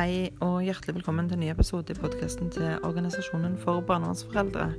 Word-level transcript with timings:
Hei 0.00 0.30
og 0.40 0.62
hjertelig 0.64 0.94
velkommen 0.96 1.26
til 1.28 1.36
en 1.36 1.42
ny 1.44 1.48
episode 1.52 1.92
i 1.92 1.98
podkasten 1.98 2.48
til 2.54 2.78
Organisasjonen 2.88 3.58
for 3.60 3.82
barnevernsforeldre. 3.84 4.70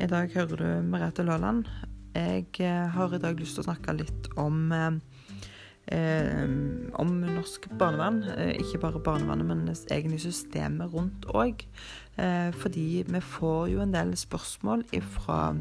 I 0.00 0.06
dag 0.08 0.30
hører 0.32 0.56
du 0.56 0.86
Merete 0.88 1.20
Løland. 1.26 1.66
Jeg 2.16 2.46
eh, 2.64 2.86
har 2.94 3.12
i 3.12 3.20
dag 3.20 3.36
lyst 3.36 3.58
til 3.58 3.60
å 3.60 3.66
snakke 3.66 3.92
litt 3.98 4.30
om, 4.40 4.72
eh, 4.72 4.96
om 6.96 7.10
norsk 7.20 7.68
barnevern. 7.78 8.22
Eh, 8.36 8.54
ikke 8.62 8.80
bare 8.80 9.02
barnevernet, 9.04 9.46
men 9.46 9.68
egentlig 9.68 10.22
systemet 10.24 10.92
rundt 10.94 11.26
òg. 11.34 11.66
Eh, 12.16 12.50
fordi 12.56 13.04
vi 13.08 13.20
får 13.20 13.68
jo 13.72 13.82
en 13.82 13.92
del 13.92 14.16
spørsmål 14.16 14.84
fra 15.16 15.54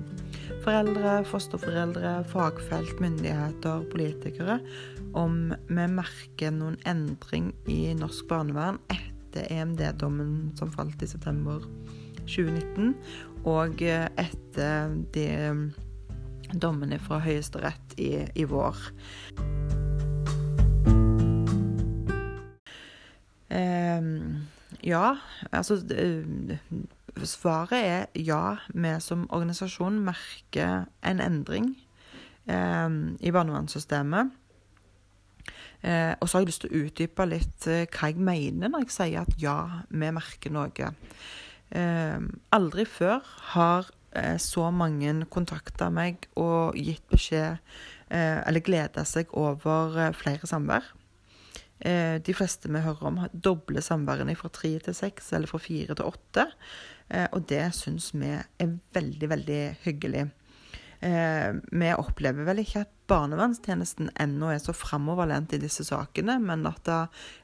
foreldre, 0.63 1.25
fosterforeldre, 1.25 2.23
fagfelt, 2.29 2.99
myndigheter, 3.01 3.83
politikere 3.91 4.59
om 5.13 5.53
vi 5.67 5.87
merker 5.87 6.53
noen 6.53 6.77
endring 6.89 7.51
i 7.69 7.93
norsk 7.97 8.27
barnevern 8.29 8.79
etter 8.93 9.49
EMD-dommen 9.53 10.53
som 10.57 10.71
falt 10.73 11.01
i 11.01 11.09
september 11.09 11.61
2019, 12.23 12.93
og 13.49 13.81
etter 13.81 14.93
de 15.13 15.27
dommene 16.53 16.99
fra 17.01 17.19
Høyesterett 17.23 17.97
i, 17.97 18.11
i 18.39 18.45
vår. 18.47 18.77
Ja, 24.83 25.15
altså 25.51 25.79
Svaret 27.23 27.77
er 27.77 28.05
ja. 28.17 28.57
Vi 28.73 28.93
som 29.05 29.27
organisasjon 29.29 29.99
merker 30.01 30.87
en 31.05 31.21
endring 31.21 31.75
eh, 32.49 32.89
i 33.21 33.31
barnevernssystemet. 33.31 34.31
Eh, 35.83 36.13
og 36.19 36.29
så 36.29 36.37
har 36.37 36.43
jeg 36.43 36.49
lyst 36.49 36.63
til 36.63 36.71
å 36.71 36.83
utdype 36.87 37.25
litt 37.27 37.67
eh, 37.67 37.85
hva 37.91 38.09
jeg 38.09 38.23
mener 38.23 38.71
når 38.71 38.85
jeg 38.85 38.95
sier 38.95 39.25
at 39.25 39.35
ja, 39.41 39.57
vi 39.91 40.11
merker 40.15 40.53
noe. 40.55 40.93
Aldri 42.53 42.85
før 42.85 43.21
har 43.53 43.89
eh, 44.15 44.37
så 44.41 44.69
mange 44.73 45.13
kontakta 45.33 45.89
meg 45.93 46.27
og 46.39 46.77
gitt 46.77 47.05
beskjed 47.11 47.57
eh, 48.13 48.39
eller 48.45 48.63
gleda 48.65 49.05
seg 49.07 49.33
over 49.37 49.97
eh, 49.99 50.13
flere 50.17 50.49
samvær. 50.49 50.85
Eh, 51.79 52.19
de 52.23 52.35
fleste 52.35 52.69
vi 52.71 52.81
hører 52.83 53.09
om, 53.09 53.19
dobler 53.33 53.83
samværene 53.83 54.35
fra 54.39 54.51
tre 54.53 54.75
til 54.83 54.95
seks 54.95 55.33
eller 55.33 55.49
fra 55.49 55.59
fire 55.61 55.97
til 55.97 56.07
åtte. 56.07 56.47
Eh, 57.09 57.27
og 57.33 57.47
det 57.49 57.65
syns 57.75 58.11
vi 58.15 58.31
er 58.31 58.77
veldig, 58.95 59.29
veldig 59.33 59.61
hyggelig. 59.83 60.27
Eh, 61.03 61.49
vi 61.73 61.91
opplever 61.97 62.47
vel 62.47 62.61
ikke 62.63 62.85
at 62.85 62.91
barnevernstjenesten 63.11 64.13
ennå 64.23 64.53
er 64.53 64.61
så 64.63 64.75
framoverlent 64.77 65.51
i 65.57 65.59
disse 65.59 65.83
sakene, 65.83 66.37
men 66.39 66.63
at, 66.69 66.85
da, 66.87 66.99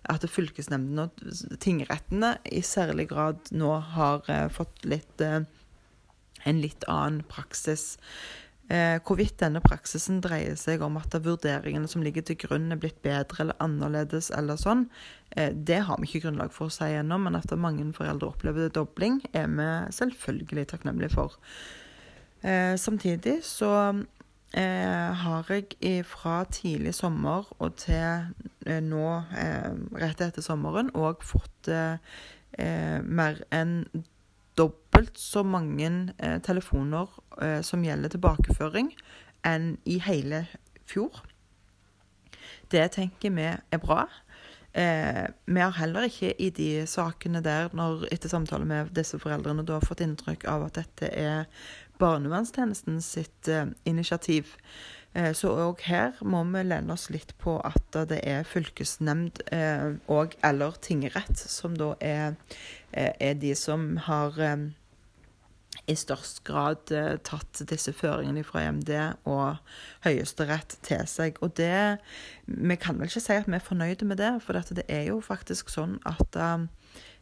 at 0.08 0.24
fylkesnemndene 0.24 1.10
og 1.10 1.60
tingrettene 1.60 2.38
i 2.48 2.64
særlig 2.64 3.10
grad 3.12 3.52
nå 3.52 3.74
har 3.98 4.24
fått 4.56 4.86
litt, 4.88 5.20
en 5.20 6.62
litt 6.64 6.88
annen 6.88 7.26
praksis. 7.28 7.98
Eh, 8.70 9.00
hvorvidt 9.02 9.40
denne 9.42 9.64
praksisen 9.66 10.20
dreier 10.22 10.58
seg 10.60 10.84
om 10.86 11.00
at 11.00 11.16
vurderingene 11.26 11.90
som 11.90 12.04
ligger 12.06 12.22
til 12.26 12.38
grunn, 12.38 12.68
er 12.70 12.78
blitt 12.78 13.00
bedre 13.02 13.42
eller 13.42 13.58
annerledes 13.66 14.30
eller 14.38 14.60
sånn, 14.62 14.84
eh, 15.34 15.50
det 15.50 15.80
har 15.88 15.98
vi 15.98 16.06
ikke 16.06 16.28
grunnlag 16.28 16.54
for 16.54 16.70
å 16.70 16.76
si 16.76 16.92
ennå. 16.94 17.18
Men 17.18 17.40
at 17.40 17.50
mange 17.58 17.88
foreldre 17.98 18.30
opplever 18.30 18.70
dobling, 18.70 19.24
er 19.34 19.48
vi 19.48 19.70
selvfølgelig 19.98 20.68
takknemlige 20.70 21.16
for. 21.16 21.34
Eh, 22.44 22.76
samtidig 22.78 23.42
så 23.44 24.06
har 24.52 25.46
jeg 25.46 26.06
fra 26.10 26.44
tidlig 26.50 26.96
sommer 26.98 27.46
og 27.60 27.76
til 27.78 28.26
nå, 28.66 29.10
rett 29.94 30.22
etter 30.26 30.42
sommeren, 30.42 30.90
òg 30.98 31.22
fått 31.22 31.70
mer 32.58 33.44
enn 33.54 33.86
dobbelt 34.60 35.18
så 35.20 35.44
mange 35.48 35.90
eh, 36.18 36.38
telefoner 36.46 37.10
eh, 37.42 37.60
som 37.66 37.84
gjelder 37.86 38.14
tilbakeføring, 38.14 38.92
enn 39.48 39.74
i 39.88 40.00
hele 40.04 40.46
fjor. 40.90 41.22
Det 42.70 42.84
tenker 42.94 43.34
vi 43.34 43.48
er 43.50 43.82
bra. 43.82 44.04
Eh, 44.74 45.26
vi 45.46 45.62
har 45.62 45.74
heller 45.80 46.06
ikke 46.06 46.34
i 46.38 46.50
de 46.54 46.70
sakene 46.88 47.42
der, 47.42 47.72
når, 47.74 48.06
etter 48.14 48.30
samtale 48.30 48.68
med 48.70 48.94
disse 48.96 49.18
foreldrene, 49.20 49.66
da 49.66 49.80
fått 49.82 50.04
inntrykk 50.06 50.46
av 50.52 50.68
at 50.68 50.78
dette 50.78 51.10
er 51.10 51.48
barnevernstjenesten 52.00 53.02
sitt 53.04 53.50
eh, 53.50 53.66
initiativ. 53.90 54.56
Eh, 55.18 55.32
så 55.34 55.54
òg 55.68 55.86
her 55.90 56.20
må 56.22 56.44
vi 56.52 56.66
lene 56.68 56.94
oss 56.94 57.10
litt 57.14 57.36
på 57.42 57.58
at 57.66 58.02
det 58.12 58.20
er 58.28 58.48
fylkesnemnd 58.48 59.42
eh, 59.56 59.96
og 60.08 60.36
eller 60.46 60.78
tingrett 60.86 61.38
som 61.40 61.78
da 61.80 61.96
er, 62.00 62.38
er 62.94 63.40
de 63.42 63.56
som 63.58 63.96
har 64.10 64.38
i 65.90 65.96
størst 65.98 66.44
grad 66.48 66.92
eh, 66.94 67.16
tatt 67.26 67.62
disse 67.70 67.94
føringene 67.96 68.44
fra 68.46 68.64
EMD 68.68 68.92
og 69.30 69.60
Høyesterett 70.06 70.78
til 70.86 71.06
seg. 71.10 71.40
Og 71.42 71.56
det 71.58 72.00
Vi 72.46 72.76
kan 72.82 73.00
vel 73.00 73.10
ikke 73.10 73.24
si 73.24 73.38
at 73.38 73.50
vi 73.50 73.58
er 73.58 73.64
fornøyde 73.64 74.06
med 74.06 74.18
det, 74.22 74.32
for 74.44 74.58
det 74.58 74.86
er 74.88 75.10
jo 75.10 75.20
faktisk 75.22 75.70
sånn 75.74 76.00
at 76.10 76.38
eh, 76.38 76.68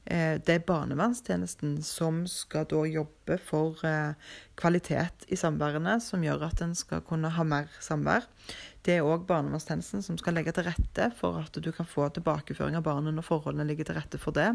det 0.07 0.53
er 0.53 0.63
barnevernstjenesten 0.63 1.81
som 1.83 2.21
skal 2.31 2.67
da 2.71 2.79
jobbe 2.87 3.35
for 3.43 3.81
eh, 3.87 4.15
kvalitet 4.59 5.27
i 5.27 5.35
samværene, 5.39 5.97
som 6.03 6.23
gjør 6.23 6.47
at 6.47 6.63
en 6.63 6.75
skal 6.77 7.03
kunne 7.07 7.31
ha 7.35 7.43
mer 7.43 7.67
samvær. 7.83 8.27
Det 8.87 8.97
er 8.97 9.07
òg 9.07 9.25
barnevernstjenesten 9.27 10.05
som 10.05 10.19
skal 10.19 10.37
legge 10.37 10.53
til 10.55 10.67
rette 10.69 11.09
for 11.19 11.41
at 11.41 11.59
du 11.59 11.71
kan 11.75 11.89
få 11.89 12.07
tilbakeføring 12.15 12.79
av 12.79 12.85
barnet 12.87 13.17
når 13.17 13.27
forholdene 13.27 13.67
ligger 13.67 13.89
til 13.89 13.99
rette 13.99 14.21
for 14.21 14.35
det. 14.37 14.53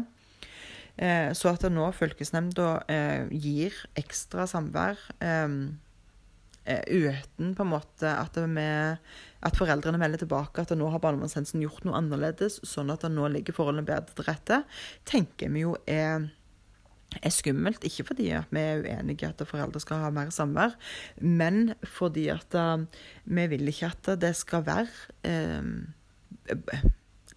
Eh, 0.97 1.29
så 1.37 1.53
at 1.53 1.65
nå 1.73 1.87
fylkesnemnda 1.97 2.67
eh, 2.91 3.29
gir 3.29 3.77
ekstra 3.97 4.45
samvær 4.49 4.99
eh, 5.21 5.49
uten 6.63 7.53
på 7.57 7.65
en 7.65 7.71
måte 7.73 8.07
at, 8.07 8.37
med, 8.47 9.01
at, 9.43 9.57
foreldrene 9.59 9.99
melder 9.99 10.23
tilbake 10.23 10.63
at 10.63 10.71
nå 10.77 10.87
har 10.93 11.01
barnevernstjenesten 11.03 11.63
gjort 11.65 11.83
noe 11.87 11.97
annerledes, 11.99 12.61
sånn 12.67 12.93
at 12.93 13.03
nå 13.11 13.27
ligger 13.33 13.57
forholdene 13.57 13.87
bedre 13.87 14.15
til 14.15 14.29
rette, 14.29 14.61
tenker 15.09 15.51
vi 15.51 15.65
jo 15.65 15.75
er 15.89 16.29
er 17.21 17.33
skummelt. 17.33 17.83
Ikke 17.85 18.07
fordi 18.07 18.31
vi 18.31 18.63
er 18.63 18.81
uenige 18.81 19.29
at 19.29 19.43
foreldre 19.45 19.81
skal 19.83 20.01
ha 20.05 20.09
mer 20.13 20.31
samvær, 20.33 20.73
men 21.21 21.75
fordi 21.85 22.25
at 22.33 22.57
uh, 22.57 22.85
vi 23.25 23.47
vil 23.51 23.69
ikke 23.69 23.91
at 23.91 24.13
det 24.23 24.33
skal 24.39 24.65
være 24.65 24.89
uh, 25.29 26.73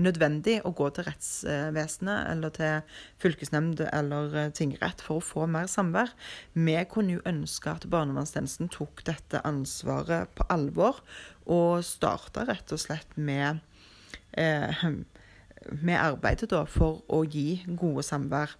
nødvendig 0.02 0.58
å 0.66 0.72
gå 0.76 0.88
til 0.94 1.06
rettsvesenet 1.08 2.30
eller 2.32 2.54
til 2.56 2.96
fylkesnemnd 3.22 3.82
eller 3.88 4.36
eh, 4.40 4.52
tingrett 4.56 5.02
for 5.04 5.20
å 5.20 5.24
få 5.24 5.46
mer 5.50 5.70
samvær. 5.70 6.12
Vi 6.54 6.76
kunne 6.92 7.18
jo 7.18 7.24
ønske 7.28 7.72
at 7.72 7.88
barnevernstjenesten 7.92 8.70
tok 8.74 9.04
dette 9.08 9.42
ansvaret 9.48 10.32
på 10.36 10.48
alvor 10.52 11.02
og 11.46 11.84
starta 11.86 12.46
rett 12.48 12.74
og 12.74 12.82
slett 12.82 13.16
med 13.16 13.62
eh, 14.36 14.88
med 15.70 15.98
arbeidet 15.98 16.50
da, 16.52 16.64
for 16.68 17.02
å 17.10 17.22
gi 17.26 17.62
gode 17.66 18.04
samvær. 18.06 18.52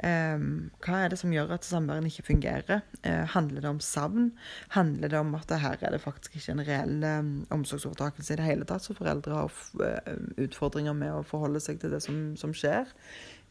Um, 0.00 0.70
hva 0.80 1.02
er 1.04 1.12
det 1.12 1.18
som 1.20 1.32
gjør 1.34 1.50
at 1.58 1.66
samværen 1.66 2.06
ikke 2.08 2.24
fungerer? 2.24 2.80
Uh, 3.04 3.26
handler 3.34 3.60
det 3.60 3.70
om 3.70 3.80
savn? 3.84 4.30
Handler 4.72 5.12
det 5.12 5.18
om 5.18 5.34
at 5.36 5.52
her 5.60 5.76
er 5.80 5.92
det 5.92 6.00
faktisk 6.00 6.36
ikke 6.36 6.54
en 6.54 6.64
reell 6.66 7.04
um, 7.04 7.32
omsorgsovertakelse 7.52 8.32
i 8.32 8.40
det 8.40 8.46
hele 8.46 8.68
tatt, 8.68 8.86
så 8.86 8.96
foreldre 8.96 9.36
har 9.36 9.52
uh, 9.82 10.12
utfordringer 10.40 10.96
med 10.96 11.12
å 11.12 11.24
forholde 11.26 11.60
seg 11.60 11.82
til 11.82 11.92
det 11.92 12.00
som, 12.06 12.30
som 12.40 12.54
skjer? 12.56 12.88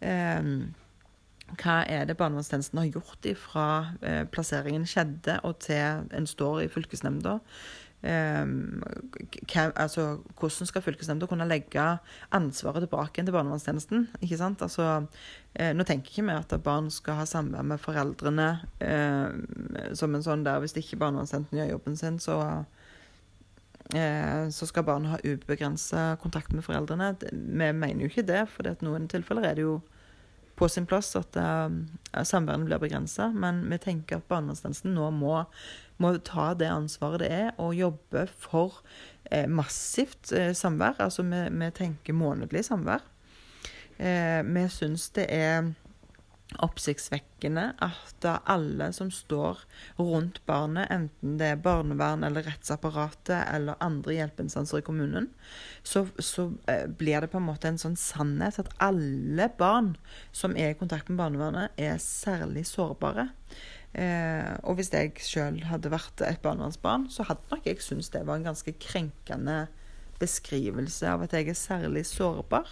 Um, 0.02 0.72
hva 1.60 1.82
er 1.90 2.06
det 2.06 2.18
barnevernstjenesten 2.18 2.82
har 2.82 2.90
gjort 2.94 3.30
fra 3.42 3.68
uh, 4.02 4.24
plasseringen 4.34 4.88
skjedde 4.90 5.40
og 5.44 5.60
til 5.66 6.10
en 6.14 6.30
står 6.30 6.64
i 6.66 6.72
fylkesnemnda? 6.74 7.40
Um, 8.00 8.82
altså, 9.76 10.20
hvordan 10.40 10.68
skal 10.68 10.82
fylkesnemnda 10.82 11.28
kunne 11.28 11.48
legge 11.48 11.84
ansvaret 12.32 12.86
tilbake 12.86 13.24
til 13.24 13.34
barnevernstjenesten? 13.36 14.08
ikke 14.22 14.38
sant? 14.38 14.62
Altså, 14.62 15.06
eh, 15.56 15.74
nå 15.76 15.84
tenker 15.84 16.08
ikke 16.08 16.24
vi 16.30 16.38
at 16.38 16.56
barn 16.64 16.88
skal 16.92 17.20
ha 17.20 17.26
samvær 17.28 17.66
med 17.68 17.82
foreldrene 17.84 18.48
eh, 18.80 19.92
som 20.00 20.16
en 20.16 20.24
sånn 20.24 20.48
der 20.48 20.64
hvis 20.64 20.78
ikke 20.80 21.02
barnevernstjenesten 21.04 21.60
gjør 21.60 21.74
jobben 21.74 22.00
sin, 22.00 22.20
så, 22.24 22.40
eh, 23.92 24.48
så 24.48 24.70
skal 24.72 24.88
barn 24.88 25.12
ha 25.12 25.20
ubegrensa 25.26 26.14
kontakt 26.24 26.56
med 26.56 26.64
foreldrene. 26.64 27.18
Vi 27.20 27.72
mener 27.74 28.06
jo 28.06 28.14
ikke 28.14 28.28
det, 28.32 28.46
for 28.54 28.64
i 28.64 28.78
noen 28.80 29.12
tilfeller 29.12 29.52
er 29.52 29.60
det 29.60 29.68
jo 29.68 29.82
på 30.60 30.68
sin 30.68 30.88
plass 30.90 31.16
at 31.16 31.38
uh, 31.40 31.72
samværet 32.28 32.68
blir 32.68 32.82
begrensa, 32.82 33.30
men 33.32 33.64
vi 33.72 33.80
tenker 33.82 34.20
at 34.20 34.28
barnevernstjenesten 34.32 34.94
nå 34.98 35.10
må 35.16 35.46
må 36.00 36.14
ta 36.24 36.54
det 36.56 36.70
ansvaret 36.72 37.24
det 37.24 37.30
er, 37.36 37.50
og 37.60 37.76
jobbe 37.76 38.26
for 38.40 38.80
eh, 39.32 39.48
massivt 39.52 40.32
eh, 40.36 40.54
samvær. 40.56 41.00
Altså 41.04 41.26
vi, 41.28 41.42
vi, 41.52 41.70
tenker 41.76 42.16
månedlig 42.16 42.64
samvær. 42.70 43.04
Eh, 44.00 44.40
vi 44.48 44.66
syns 44.72 45.10
det 45.18 45.28
er 45.36 45.74
oppsiktsvekkende 46.58 47.66
at 47.86 48.26
alle 48.50 48.90
som 48.96 49.12
står 49.14 49.62
rundt 50.00 50.42
barnet, 50.50 50.90
enten 50.92 51.38
det 51.40 51.52
er 51.54 51.62
barnevern 51.62 52.26
eller 52.26 52.48
rettsapparatet 52.48 53.38
eller 53.54 53.78
andre 53.86 54.18
hjelpeinstanser 54.18 54.82
i 54.82 54.86
kommunen, 54.86 55.30
så, 55.86 56.08
så 56.18 56.50
eh, 56.72 56.88
blir 56.90 57.22
det 57.22 57.32
på 57.32 57.40
en 57.40 57.48
måte 57.52 57.70
en 57.70 57.82
sånn 57.82 57.98
sannhet 58.00 58.60
at 58.64 58.74
alle 58.84 59.50
barn 59.60 59.94
som 60.36 60.58
er 60.58 60.74
i 60.74 60.80
kontakt 60.80 61.12
med 61.12 61.22
barnevernet, 61.22 61.76
er 61.78 62.02
særlig 62.02 62.66
sårbare. 62.70 63.30
Eh, 63.94 64.54
og 64.66 64.78
hvis 64.78 64.92
jeg 64.94 65.16
sjøl 65.26 65.64
hadde 65.70 65.94
vært 65.94 66.26
et 66.26 66.42
barnevernsbarn, 66.44 67.08
så 67.14 67.26
hadde 67.30 67.54
nok 67.54 67.70
jeg 67.70 67.82
syntes 67.86 68.12
det 68.14 68.26
var 68.28 68.40
en 68.40 68.50
ganske 68.52 68.74
krenkende 68.82 69.68
beskrivelse 70.20 71.10
av 71.10 71.24
at 71.26 71.34
jeg 71.34 71.50
er 71.50 71.58
særlig 71.58 72.06
sårbar. 72.06 72.72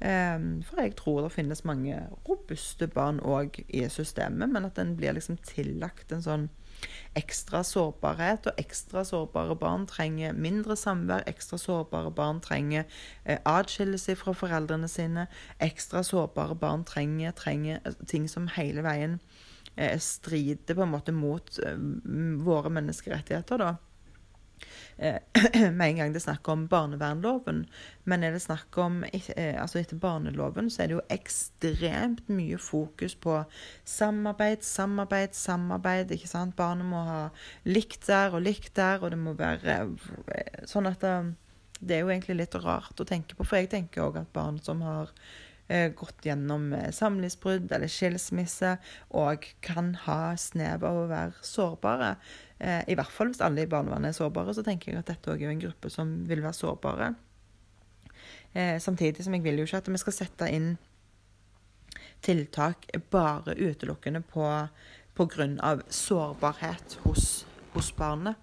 Ehm, 0.00 0.62
for 0.62 0.80
jeg 0.80 0.96
tror 0.96 1.22
det 1.22 1.32
finnes 1.32 1.64
mange 1.64 1.96
robuste 2.28 2.86
barn 2.86 3.20
òg 3.20 3.62
i 3.68 3.88
systemet, 3.88 4.48
men 4.48 4.64
at 4.64 4.76
den 4.76 4.96
blir 4.96 5.16
liksom 5.16 5.38
tillagt 5.44 6.12
en 6.12 6.24
sånn 6.24 6.48
ekstra 7.16 7.62
sårbarhet. 7.64 8.46
Og 8.46 8.60
ekstra 8.60 9.04
sårbare 9.04 9.56
barn 9.56 9.86
trenger 9.86 10.36
mindre 10.36 10.76
samvær. 10.76 11.24
Ekstra 11.26 11.58
sårbare 11.58 12.10
barn 12.10 12.40
trenger 12.44 12.84
eh, 13.24 13.38
adskillelse 13.44 14.16
fra 14.20 14.34
foreldrene 14.36 14.88
sine. 14.88 15.26
Ekstra 15.60 16.04
sårbare 16.04 16.54
barn 16.54 16.84
trenger, 16.84 17.32
trenger 17.32 17.80
eh, 17.84 17.96
ting 18.06 18.28
som 18.28 18.50
hele 18.56 18.84
veien 18.84 19.18
eh, 19.76 19.98
strider 19.98 20.76
på 20.76 20.84
en 20.84 20.92
måte 20.92 21.12
mot 21.16 21.58
eh, 21.64 21.80
våre 22.44 22.70
menneskerettigheter. 22.70 23.64
da. 23.64 23.76
Eh, 24.98 25.18
med 25.70 25.88
en 25.88 25.96
gang 25.96 26.12
det 26.12 26.20
er 26.22 26.24
snakk 26.24 26.48
om 26.48 26.66
barnevernloven. 26.72 27.64
Men 28.08 28.24
er 28.24 28.32
det 28.34 28.42
snakk 28.44 28.76
om 28.80 29.02
eh, 29.10 29.54
altså 29.60 29.80
etter 29.80 30.00
barneloven, 30.00 30.70
så 30.72 30.82
er 30.82 30.90
det 30.90 30.96
jo 30.96 31.06
ekstremt 31.12 32.24
mye 32.32 32.58
fokus 32.60 33.16
på 33.20 33.42
samarbeid, 33.84 34.64
samarbeid, 34.64 35.36
samarbeid. 35.36 36.14
ikke 36.16 36.30
sant? 36.30 36.56
Barnet 36.56 36.88
må 36.88 37.04
ha 37.08 37.22
likt 37.68 38.06
der 38.08 38.36
og 38.36 38.46
likt 38.46 38.74
der, 38.78 39.02
og 39.02 39.12
det 39.12 39.20
må 39.20 39.36
være 39.36 39.82
eh, 40.32 40.62
sånn 40.68 40.88
at 40.88 41.04
det, 41.04 41.98
er 41.98 42.06
jo 42.06 42.14
egentlig 42.14 42.40
litt 42.40 42.56
rart 42.64 43.00
å 43.00 43.08
tenke 43.08 43.36
på. 43.36 43.44
For 43.44 43.60
jeg 43.60 43.74
tenker 43.74 44.08
òg 44.08 44.22
at 44.22 44.32
barn 44.36 44.62
som 44.64 44.84
har 44.86 45.12
gått 45.66 46.22
gjennom 46.22 46.68
samlivsbrudd 46.94 47.72
eller 47.74 47.90
skilsmisse 47.90 48.76
og 49.18 49.48
kan 49.66 49.88
ha 50.04 50.36
snev 50.38 50.84
av 50.86 51.00
å 51.00 51.08
være 51.10 51.42
sårbare. 51.42 52.12
Eh, 52.58 52.82
I 52.88 52.96
hvert 52.96 53.12
fall 53.12 53.30
hvis 53.32 53.42
alle 53.44 53.66
i 53.66 53.70
barnevernet 53.70 54.12
er 54.12 54.16
sårbare, 54.16 54.54
så 54.56 54.64
tenker 54.64 54.92
jeg 54.92 55.02
at 55.02 55.12
dette 55.12 55.32
òg 55.32 55.44
er 55.44 55.52
en 55.52 55.62
gruppe 55.62 55.92
som 55.92 56.12
vil 56.28 56.44
være 56.44 56.56
sårbare. 56.56 57.12
Eh, 58.56 58.76
samtidig 58.80 59.24
som 59.24 59.36
jeg 59.36 59.44
vil 59.44 59.60
jo 59.60 59.68
ikke 59.68 59.82
at 59.82 59.90
vi 59.92 60.00
skal 60.00 60.16
sette 60.16 60.50
inn 60.52 60.76
tiltak 62.24 62.88
bare 63.12 63.54
utelukkende 63.54 64.22
på 64.24 64.44
pga. 65.16 65.76
sårbarhet 65.88 66.98
hos, 67.04 67.46
hos 67.74 67.92
barnet. 67.96 68.36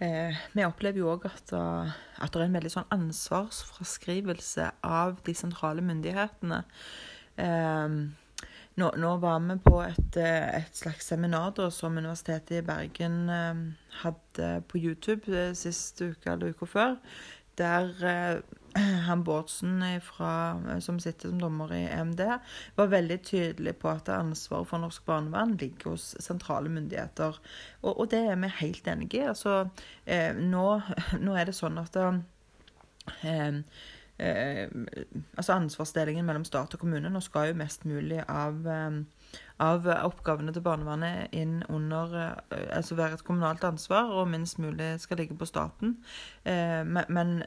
Eh, 0.00 0.36
vi 0.52 0.64
opplever 0.64 1.02
jo 1.02 1.10
òg 1.12 1.26
at, 1.28 1.52
uh, 1.52 1.92
at, 2.16 2.32
det 2.32 2.40
er 2.40 2.46
en 2.46 2.54
veldig 2.56 2.72
sånn 2.72 2.92
ansvarsfraskrivelse 2.94 4.70
av 4.80 5.18
de 5.26 5.34
sentrale 5.36 5.84
myndighetene. 5.84 6.62
Eh, 7.36 7.98
nå, 8.80 8.90
nå, 8.96 9.10
var 9.22 9.42
vi 9.44 9.56
på 9.64 9.80
et, 9.84 10.16
eh, 10.16 10.62
et 10.62 10.76
slags 10.76 11.10
seminar 11.12 11.52
da, 11.58 11.68
som 11.74 11.98
Universitetet 11.98 12.60
i 12.60 12.64
Bergen 12.66 13.20
eh, 13.32 13.60
hadde 14.02 14.48
på 14.70 14.80
YouTube 14.80 15.28
eh, 15.34 15.52
sist 15.58 16.00
uke 16.00 16.32
eller 16.32 16.54
uka 16.54 16.68
før. 16.68 16.96
Der 17.60 17.92
eh, 18.08 18.40
han 19.08 19.24
Bårdsen 19.24 19.82
fra, 20.00 20.32
eh, 20.68 20.78
som 20.78 21.00
sitter 21.00 21.28
som 21.28 21.40
dommer 21.42 21.72
i 21.74 21.84
EMD, 21.88 22.22
var 22.76 22.92
veldig 22.92 23.20
tydelig 23.26 23.76
på 23.82 23.90
at 23.92 24.08
ansvaret 24.14 24.68
for 24.70 24.82
norsk 24.82 25.04
barnevern 25.06 25.56
ligger 25.60 25.94
hos 25.94 26.14
sentrale 26.22 26.72
myndigheter. 26.72 27.40
Og, 27.82 27.92
og 27.92 28.10
det 28.10 28.24
er 28.30 28.40
vi 28.40 28.52
helt 28.60 28.88
enig 28.88 29.12
i. 29.14 29.24
Altså, 29.32 29.64
eh, 30.06 30.32
nå, 30.36 30.66
nå, 31.24 31.36
er 31.36 31.50
det 31.50 31.56
sånn 31.58 31.80
at 31.82 31.98
eh, 32.00 33.62
eh, 34.20 34.68
altså 35.36 35.56
ansvarsdelingen 35.56 36.26
mellom 36.26 36.44
stat 36.46 36.74
og 36.76 36.82
kommune. 36.82 37.10
Nå 37.10 37.22
skal 37.24 37.50
jo 37.50 37.60
mest 37.60 37.86
mulig 37.88 38.20
av, 38.26 38.60
eh, 38.68 39.38
av 39.60 39.88
oppgavene 40.06 40.54
til 40.54 40.64
barnevernet 40.64 41.34
inn 41.36 41.60
under 41.68 42.18
eh, 42.20 42.66
Altså 42.76 42.96
være 42.98 43.18
et 43.18 43.24
kommunalt 43.26 43.64
ansvar, 43.66 44.10
og 44.12 44.28
minst 44.30 44.58
mulig 44.62 44.92
skal 45.02 45.20
ligge 45.20 45.38
på 45.38 45.48
staten. 45.48 45.96
Eh, 46.44 46.82
men, 46.86 47.04
men, 47.08 47.40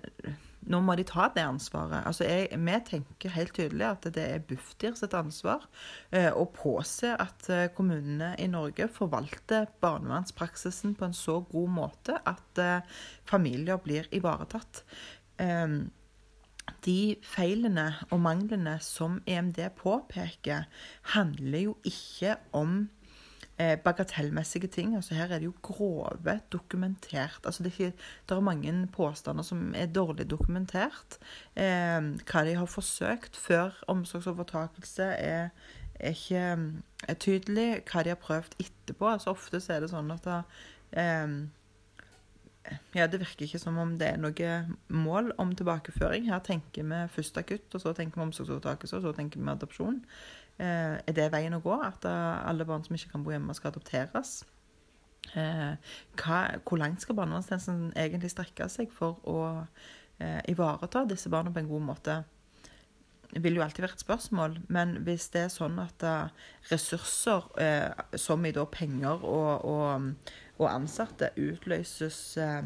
nå 0.64 0.80
må 0.80 0.96
de 0.96 1.04
ta 1.04 1.26
det 1.36 1.44
ansvaret. 1.44 2.06
Altså 2.08 2.24
jeg, 2.24 2.48
vi 2.56 2.76
tenker 2.88 3.34
helt 3.36 3.52
tydelig 3.56 3.84
at 3.90 4.06
det 4.16 4.24
er 4.24 4.46
Bufdir 4.48 4.94
sitt 4.96 5.16
ansvar 5.18 5.66
eh, 6.16 6.30
å 6.32 6.46
påse 6.56 7.12
at 7.20 7.50
eh, 7.52 7.66
kommunene 7.76 8.32
i 8.40 8.48
Norge 8.48 8.88
forvalter 8.88 9.68
barnevernspraksisen 9.84 10.96
på 10.96 11.10
en 11.10 11.18
så 11.18 11.42
god 11.52 11.76
måte 11.76 12.16
at 12.24 12.64
familier 13.28 13.82
blir 13.84 14.08
ivaretatt. 14.16 14.86
Um, 15.42 15.92
de 16.86 17.16
feilene 17.24 17.90
og 18.12 18.20
manglene 18.24 18.78
som 18.84 19.22
EMD 19.28 19.60
påpeker, 19.80 20.68
handler 21.16 21.60
jo 21.60 21.78
ikke 21.88 22.36
om 22.56 22.90
eh, 23.58 23.78
bagatellmessige 23.80 24.68
ting. 24.68 24.96
Altså 24.96 25.16
Her 25.16 25.32
er 25.32 25.40
det 25.40 25.46
jo 25.46 25.56
grove 25.62 26.40
dokumentert. 26.52 27.40
Altså 27.46 27.64
det, 27.64 27.94
er 28.30 28.40
mange 28.40 28.88
påstander 28.88 29.44
som 29.44 29.74
er 29.76 29.86
dårlig 29.86 30.30
dokumentert. 30.30 31.18
Eh, 31.56 32.02
hva 32.32 32.46
de 32.46 32.56
har 32.56 32.66
forsøkt 32.66 33.38
før 33.38 33.84
omsorgsovertakelse, 33.88 35.04
er, 35.04 35.50
er 36.00 36.10
ikke 36.10 36.46
er 37.08 37.20
tydelig. 37.20 37.84
Hva 37.92 38.04
de 38.04 38.16
har 38.16 38.22
prøvd 38.22 38.60
etterpå. 38.60 39.08
Altså 39.08 39.36
Ofte 39.36 39.62
så 39.62 39.74
er 39.74 39.84
det 39.84 39.92
sånn 39.94 40.12
at 40.12 40.26
da, 40.28 40.42
eh, 40.92 41.28
ja, 42.96 43.08
det 43.08 43.20
virker 43.22 43.46
ikke 43.48 43.62
som 43.62 43.78
om 43.82 43.98
det 44.00 44.14
er 44.14 44.22
noe 44.22 44.54
mål 44.94 45.34
om 45.42 45.52
tilbakeføring. 45.58 46.30
Her 46.32 46.44
tenker 46.46 46.88
vi 46.88 47.02
først 47.12 47.38
akutt, 47.42 47.68
og 47.76 47.84
så 47.84 47.94
tenker 47.98 48.22
vi 48.22 48.28
omsorgsovertakelse, 48.30 48.98
og 48.98 49.08
så 49.08 49.14
tenker 49.18 49.42
vi 49.42 49.52
adopsjon. 49.52 50.00
Eh, 50.62 50.96
er 51.02 51.18
det 51.18 51.32
veien 51.34 51.58
å 51.58 51.64
gå? 51.64 51.76
At 51.84 52.08
alle 52.08 52.68
barn 52.70 52.86
som 52.86 52.96
ikke 52.96 53.16
kan 53.16 53.26
bo 53.26 53.36
hjemme, 53.36 53.56
skal 53.58 53.74
adopteres? 53.74 54.44
Eh, 55.34 55.76
hva, 56.20 56.40
hvor 56.68 56.78
langt 56.78 57.02
skal 57.02 57.18
barnevernstjenesten 57.18 57.94
egentlig 57.98 58.34
strekke 58.34 58.68
seg 58.70 58.92
for 58.94 59.22
å 59.26 59.40
eh, 60.22 60.42
ivareta 60.52 61.08
disse 61.10 61.32
barna 61.34 61.54
på 61.54 61.64
en 61.64 61.72
god 61.72 61.86
måte? 61.88 62.18
Det 63.34 63.42
vil 63.42 63.58
jo 63.58 63.64
alltid 63.66 63.82
være 63.82 63.98
et 63.98 64.04
spørsmål, 64.04 64.58
men 64.70 65.00
hvis 65.08 65.32
det 65.34 65.48
er 65.48 65.50
sånn 65.50 65.80
at 65.82 66.04
uh, 66.06 66.50
ressurser, 66.70 67.48
eh, 67.58 68.18
som 68.22 68.44
i 68.46 68.52
da 68.54 68.68
penger 68.70 69.26
og, 69.26 69.66
og 69.66 70.36
og 70.60 70.70
ansatte 70.70 71.32
utløses 71.40 72.38
eh, 72.38 72.64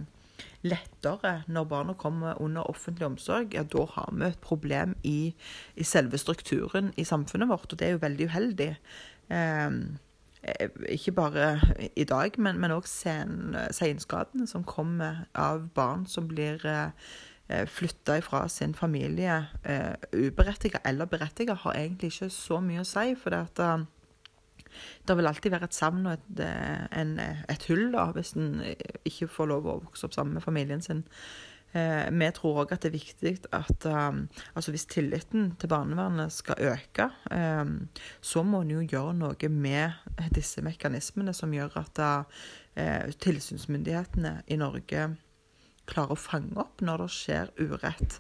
lettere 0.68 1.44
når 1.48 1.70
barna 1.70 1.94
kommer 1.98 2.42
under 2.42 2.68
offentlig 2.70 3.06
omsorg, 3.08 3.54
ja, 3.54 3.64
da 3.64 3.86
har 3.94 4.10
vi 4.14 4.26
et 4.28 4.42
problem 4.44 4.96
i, 5.04 5.34
i, 5.76 5.84
selve 5.84 6.18
strukturen 6.18 6.92
i 6.98 7.06
samfunnet 7.08 7.50
vårt, 7.50 7.72
og 7.72 7.80
det 7.80 7.88
er 7.88 7.96
jo 7.96 8.04
veldig 8.04 8.28
uheldig. 8.32 8.74
Eh, 9.30 9.72
ikke 10.90 11.12
bare 11.12 11.60
i 11.96 12.04
dag, 12.04 12.38
men 12.40 12.72
også 12.72 12.94
sen, 12.94 13.56
senskadene 13.72 14.48
som 14.48 14.64
kommer 14.64 15.26
av 15.36 15.68
barn 15.76 16.06
som 16.08 16.28
blir 16.30 16.62
eh, 16.66 17.66
flytta 17.68 18.20
fra 18.22 18.46
sin 18.48 18.76
familie 18.78 19.42
eh, 19.66 19.96
uberettiget 20.14 20.86
eller 20.86 21.06
berettiget, 21.06 21.58
har 21.58 21.74
egentlig 21.74 22.14
ikke 22.14 22.30
så 22.30 22.62
mye 22.64 22.86
å 22.86 22.88
si. 22.88 23.16
for 23.20 23.34
det 23.34 23.42
at 23.50 23.64
eh, 23.66 23.86
det 25.08 25.18
vil 25.18 25.30
alltid 25.30 25.54
være 25.54 25.70
et 25.70 25.78
savn 25.78 26.08
og 26.08 26.16
et, 26.18 26.42
eh, 26.46 26.88
en, 27.02 27.18
et 27.20 27.68
hull 27.70 27.92
da, 27.94 28.10
hvis 28.16 28.36
en 28.38 28.62
ikke 29.08 29.30
får 29.32 29.52
lov 29.54 29.68
å 29.68 29.78
vokse 29.86 30.08
opp 30.08 30.16
sammen 30.18 30.38
med 30.38 30.46
familien 30.46 30.84
sin. 30.84 31.04
Eh, 31.76 32.08
vi 32.14 32.30
tror 32.36 32.64
òg 32.64 32.74
at 32.74 32.86
det 32.86 32.92
er 32.92 32.96
viktig 32.96 33.34
at 33.56 33.88
um, 33.92 34.24
altså 34.56 34.72
hvis 34.72 34.88
tilliten 34.90 35.52
til 35.60 35.72
barnevernet 35.72 36.32
skal 36.34 36.72
øke, 36.74 37.10
um, 37.34 37.90
så 38.22 38.44
må 38.48 38.64
en 38.64 38.72
jo 38.78 38.86
gjøre 38.88 39.18
noe 39.20 39.52
med 39.52 40.24
disse 40.36 40.64
mekanismene 40.66 41.36
som 41.36 41.54
gjør 41.54 41.82
at 41.84 42.04
tilsynsmyndighetene 43.18 44.36
i 44.54 44.58
Norge 44.62 45.08
klarer 45.88 46.16
å 46.16 46.20
fange 46.20 46.58
opp 46.62 46.82
når 46.84 47.04
det 47.04 47.10
skjer 47.16 47.54
urett. 47.60 48.18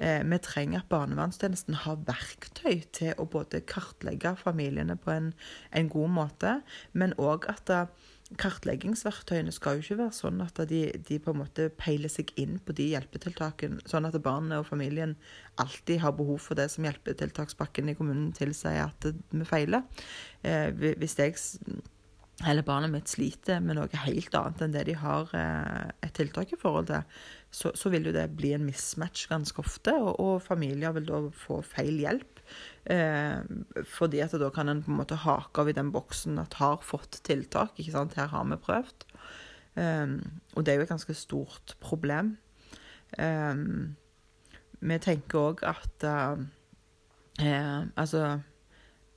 Eh, 0.00 0.22
vi 0.22 0.38
trenger 0.44 0.82
at 0.82 0.90
barnevernstjenesten 0.92 1.80
har 1.84 2.04
verktøy 2.08 2.84
til 2.96 3.18
å 3.18 3.26
både 3.30 3.64
kartlegge 3.68 4.36
familiene 4.40 4.98
på 5.00 5.14
en, 5.14 5.32
en 5.72 5.90
god 5.92 6.14
måte, 6.20 6.60
men 6.92 7.16
òg 7.18 7.48
at 7.50 7.66
da, 7.70 7.82
eh, 7.88 8.14
kartleggingsverktøyene 8.36 9.52
skal 9.56 9.78
jo 9.78 9.84
ikke 9.84 9.98
være 10.02 10.16
sånn 10.18 10.42
at 10.44 10.58
de, 10.68 10.82
de, 11.08 11.16
på 11.22 11.32
en 11.32 11.40
måte 11.40 11.70
peiler 11.80 12.12
seg 12.12 12.34
inn 12.40 12.58
på 12.60 12.74
de 12.76 12.90
hjelpetiltakene, 12.90 13.80
sånn 13.88 14.04
at 14.04 14.18
barnet 14.24 14.60
og 14.60 14.68
familien 14.68 15.14
alltid 15.62 16.02
har 16.02 16.16
behov 16.18 16.42
for 16.44 16.58
det 16.58 16.68
som 16.72 16.84
hjelpetiltakspakken 16.84 17.88
i 17.88 17.96
kommunen 17.96 18.34
tilsier 18.36 18.84
at 18.84 19.08
vi 19.08 19.48
feiler. 19.48 19.86
Eh, 20.44 20.68
hvis 21.00 21.16
jeg 21.16 21.40
eller 22.46 22.62
barnet 22.62 22.92
mitt 22.92 23.10
sliter 23.10 23.58
med 23.64 23.78
noe 23.78 24.00
helt 24.04 24.34
annet 24.38 24.60
enn 24.62 24.74
det 24.74 24.84
de 24.86 24.94
har 25.00 25.32
eh, 25.34 25.88
et 26.06 26.14
tiltak 26.14 26.52
i 26.54 26.58
forhold 26.60 26.86
til, 26.90 27.20
så, 27.50 27.72
så, 27.74 27.90
vil 27.90 28.06
jo 28.06 28.12
det 28.14 28.28
bli 28.38 28.52
en 28.54 28.66
mismatch 28.66 29.26
ganske 29.30 29.58
ofte, 29.58 29.94
og, 29.96 30.12
og, 30.22 30.34
familier 30.44 30.94
vil 30.94 31.08
da 31.08 31.22
få 31.34 31.58
feil 31.66 31.98
hjelp. 31.98 32.42
Eh, 32.94 33.40
fordi 33.90 34.22
at 34.22 34.36
da 34.38 34.50
kan 34.54 34.70
en 34.70 34.84
på 34.84 34.92
en 34.92 35.00
måte 35.00 35.18
hake 35.24 35.64
av 35.64 35.70
i 35.72 35.76
den 35.76 35.90
boksen 35.94 36.38
at 36.38 36.60
har 36.60 36.78
fått 36.84 37.18
tiltak. 37.26 37.74
ikke 37.76 37.96
sant, 37.96 38.14
Her 38.20 38.30
har 38.30 38.46
vi 38.52 38.60
prøvd. 38.68 39.08
Eh, 39.80 40.14
og 40.54 40.62
det 40.62 40.72
er 40.72 40.78
jo 40.78 40.86
et 40.86 40.94
ganske 40.94 41.16
stort 41.18 41.74
problem. 41.82 42.36
Eh, 43.18 43.64
vi 44.78 45.00
tenker 45.02 45.50
òg 45.50 45.66
at 45.66 46.06
eh, 46.06 46.46
Altså 47.38 48.40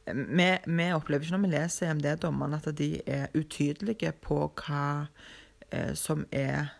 vi, 0.05 0.47
vi, 0.65 0.87
opplever 0.95 1.25
ikke 1.25 1.37
når 1.37 1.45
vi 1.45 1.53
leser 1.53 1.91
EMD-dommene, 1.91 2.59
at 2.61 2.77
de 2.77 2.91
er 3.05 3.33
utydelige 3.37 4.13
på 4.23 4.43
hva 4.61 4.85
eh, 5.71 5.93
som 5.97 6.25
er 6.31 6.71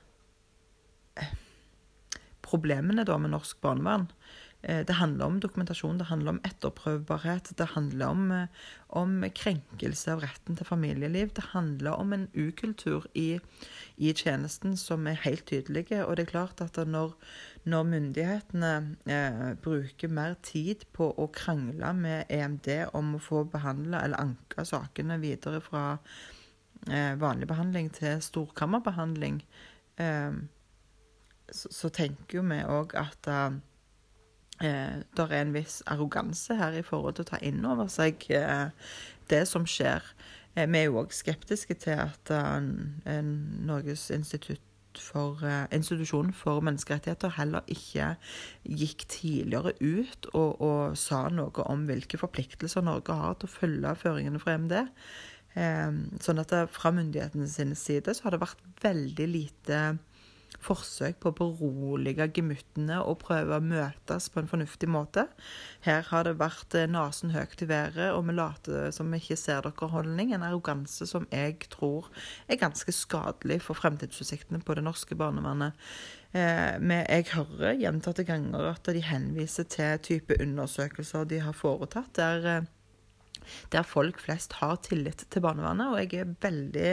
eh, 1.19 1.35
problemene 2.45 3.05
da 3.07 3.17
med 3.21 3.33
norsk 3.35 3.61
barnevern. 3.63 4.09
Eh, 4.61 4.85
det 4.85 4.93
handler 4.93 5.25
om 5.25 5.39
dokumentasjon, 5.41 5.97
det 5.97 6.09
handler 6.09 6.35
om 6.35 6.41
etterprøvbarhet. 6.45 7.53
Det 7.57 7.67
handler 7.73 8.05
om, 8.07 8.31
eh, 8.31 8.47
om 8.89 9.23
krenkelse 9.35 10.11
av 10.11 10.21
retten 10.21 10.57
til 10.57 10.65
familieliv. 10.65 11.33
Det 11.33 11.43
handler 11.53 11.91
om 11.91 12.13
en 12.13 12.27
ukultur 12.35 13.07
i, 13.15 13.39
i 13.97 14.13
tjenesten 14.13 14.77
som 14.77 15.07
er 15.07 15.21
helt 15.25 15.45
tydelige. 15.45 16.05
Og 16.05 16.17
det 16.17 16.27
er 16.27 16.31
klart 16.31 16.61
at 16.61 16.77
når, 16.77 17.15
når 17.69 17.83
myndighetene 17.85 18.71
eh, 19.05 19.41
bruker 19.61 20.09
mer 20.09 20.33
tid 20.41 20.87
på 20.95 21.11
å 21.13 21.27
krangle 21.33 21.91
med 21.93 22.31
EMD 22.33 22.69
om 22.97 23.15
å 23.15 23.21
få 23.21 23.43
behandla 23.51 24.01
eller 24.05 24.23
anke 24.23 24.65
sakene 24.65 25.19
videre 25.21 25.61
fra 25.61 25.83
eh, 26.89 27.13
vanlig 27.21 27.49
behandling 27.51 27.91
til 27.93 28.17
storkammerbehandling, 28.25 29.43
eh, 30.01 30.41
så, 31.51 31.69
så, 31.69 31.91
tenker 31.93 32.39
jo 32.39 32.45
vi 32.49 32.61
òg 32.65 32.95
at 32.97 33.29
eh, 33.29 33.53
det 35.05 35.27
er 35.27 35.37
en 35.41 35.53
viss 35.53 35.81
arroganse 35.85 36.57
her 36.57 36.79
i 36.79 36.85
forhold 36.85 37.19
til 37.19 37.27
å 37.27 37.31
ta 37.35 37.41
inn 37.45 37.61
over 37.67 37.91
seg 37.93 38.25
eh, 38.33 38.69
det 39.29 39.45
som 39.49 39.69
skjer. 39.69 40.01
Eh, 40.55 40.65
vi 40.65 40.81
er 40.81 40.89
jo 40.89 41.01
òg 41.03 41.13
skeptiske 41.13 41.77
til 41.83 42.01
at 42.07 42.33
Norges 43.05 44.09
institutt 44.15 44.65
for 44.99 45.39
institusjonen 45.71 46.33
for 46.35 46.63
menneskerettigheter 46.65 47.35
heller 47.37 47.67
ikke 47.71 48.15
gikk 48.65 49.05
tidligere 49.11 49.75
ut 49.79 50.27
og, 50.33 50.61
og, 50.61 50.97
sa 50.99 51.27
noe 51.31 51.67
om 51.71 51.85
hvilke 51.87 52.19
forpliktelser 52.19 52.83
Norge 52.83 53.15
har 53.15 53.37
til 53.39 53.47
å 53.49 53.55
følge 53.55 53.95
føringene 54.01 54.41
fra 54.41 54.57
MD. 54.59 54.77
Eh, 55.55 55.91
sånn 56.23 56.43
at 56.43 56.55
fra 56.71 56.93
myndighetene 56.95 57.49
sine 57.51 57.77
side 57.79 58.15
så 58.15 58.27
har 58.27 58.35
det 58.35 58.43
vært 58.43 58.65
veldig 58.83 59.27
lite 59.31 59.81
forsøk 60.65 61.19
på 61.21 61.31
å 61.31 61.35
berolige 61.37 62.27
gemyttene 62.35 62.99
og 63.01 63.19
prøve 63.23 63.57
å 63.57 63.63
møtes 63.65 64.29
på 64.31 64.41
en 64.41 64.49
fornuftig 64.51 64.89
måte. 64.91 65.25
Her 65.85 66.05
har 66.11 66.27
det 66.27 66.37
vært 66.41 66.75
eh, 66.77 66.89
nesen 66.91 67.33
høyt 67.35 67.63
i 67.63 67.69
været, 67.69 68.11
og 68.13 68.25
vi 68.27 68.37
later 68.37 68.91
som 68.95 69.11
vi 69.11 69.21
ikke 69.21 69.39
ser 69.39 69.65
dere 69.65 69.91
holdning. 69.93 70.33
En 70.33 70.45
arroganse 70.47 71.07
som 71.09 71.27
jeg 71.33 71.57
tror 71.73 72.09
er 72.47 72.61
ganske 72.61 72.93
skadelig 72.95 73.61
for 73.65 73.79
fremtidsutsiktene 73.79 74.61
på 74.65 74.77
det 74.77 74.85
norske 74.85 75.17
barnevernet. 75.17 75.77
Eh, 76.31 76.77
jeg 76.79 77.31
hører 77.33 77.79
gjentatte 77.81 78.23
ganger 78.27 78.69
at 78.71 78.87
de 78.87 79.01
henviser 79.03 79.67
til 79.67 79.97
type 80.05 80.37
undersøkelser 80.39 81.27
de 81.27 81.41
har 81.43 81.57
foretatt. 81.57 82.13
der 82.15 82.47
eh, 82.47 82.69
der 83.73 83.87
folk 83.87 84.19
flest 84.23 84.57
har 84.61 84.79
tillit 84.85 85.25
til 85.29 85.43
barnevernet. 85.43 85.91
Og 85.91 86.01
jeg 86.01 86.23
er 86.23 86.35
veldig 86.43 86.91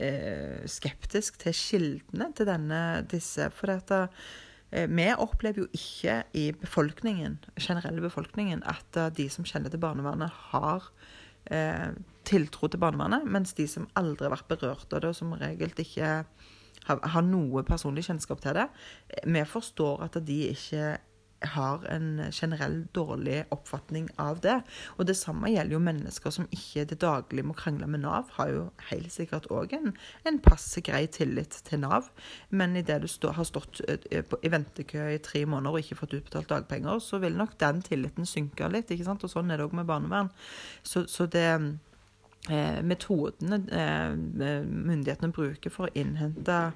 eh, 0.00 0.66
skeptisk 0.70 1.40
til 1.42 1.56
kildene 1.56 2.32
til 2.36 2.48
denne, 2.48 2.82
disse. 3.10 3.50
For 3.56 3.72
dette, 3.72 4.02
eh, 4.70 4.88
vi 4.90 5.10
opplever 5.12 5.64
jo 5.64 5.68
ikke 5.76 6.22
i 6.36 6.50
befolkningen, 6.56 7.38
generelle 7.60 8.04
befolkningen 8.04 8.64
at 8.66 9.00
uh, 9.00 9.08
de 9.10 9.28
som 9.32 9.46
kjenner 9.46 9.72
til 9.72 9.82
barnevernet, 9.82 10.32
har 10.52 10.90
eh, 11.50 11.90
tiltro 12.26 12.68
til 12.68 12.82
barnevernet, 12.82 13.26
mens 13.30 13.54
de 13.56 13.66
som 13.70 13.88
aldri 13.98 14.26
har 14.26 14.34
vært 14.34 14.50
berørt 14.50 14.92
av 14.92 15.02
det, 15.02 15.10
og 15.12 15.18
som 15.18 15.34
regel 15.38 15.74
ikke 15.76 16.12
har, 16.86 17.02
har 17.02 17.26
noe 17.26 17.64
personlig 17.66 18.06
kjennskap 18.06 18.42
til 18.42 18.56
det, 18.58 18.66
eh, 19.10 19.26
vi 19.26 19.44
forstår 19.48 20.06
at 20.06 20.18
de 20.26 20.40
ikke 20.52 20.96
har 21.44 21.84
en 21.92 22.22
generell 22.32 22.86
dårlig 22.96 23.44
oppfatning 23.54 24.08
av 24.20 24.40
det. 24.40 24.56
Og 24.96 25.06
det 25.08 25.16
samme 25.18 25.50
gjelder 25.52 25.76
jo 25.76 25.82
mennesker 25.84 26.32
som 26.34 26.48
ikke 26.54 26.86
det 26.88 26.98
daglige 27.02 27.46
må 27.46 27.56
krangle 27.58 27.88
med 27.90 28.04
Nav. 28.04 28.30
Har 28.38 28.52
jo 28.52 28.62
helt 28.90 29.12
sikkert 29.12 29.48
òg 29.52 29.74
en, 29.76 29.92
en 30.28 30.40
passe 30.42 30.80
grei 30.86 31.04
tillit 31.12 31.58
til 31.68 31.82
Nav. 31.84 32.08
Men 32.48 32.76
idet 32.80 33.02
du 33.04 33.08
stå, 33.10 33.34
har 33.36 33.48
stått 33.48 33.82
eh, 33.88 34.24
i 34.42 34.52
ventekø 34.52 35.10
i 35.12 35.22
tre 35.22 35.44
måneder 35.44 35.76
og 35.76 35.84
ikke 35.84 36.00
fått 36.00 36.16
utbetalt 36.20 36.50
dagpenger, 36.52 37.00
så 37.04 37.20
vil 37.22 37.36
nok 37.36 37.58
den 37.60 37.82
tilliten 37.84 38.28
synke 38.28 38.70
litt. 38.72 38.90
ikke 38.90 39.08
sant? 39.08 39.24
Og 39.26 39.32
sånn 39.32 39.52
er 39.52 39.60
det 39.60 39.68
òg 39.68 39.76
med 39.76 39.88
barnevern. 39.88 40.32
Så, 40.82 41.04
så 41.10 41.28
det 41.30 41.48
eh, 41.52 42.82
metodene 42.82 43.60
eh, 43.68 44.12
myndighetene 44.64 45.34
bruker 45.36 45.72
for 45.74 45.88
å 45.88 45.96
innhente 45.98 46.70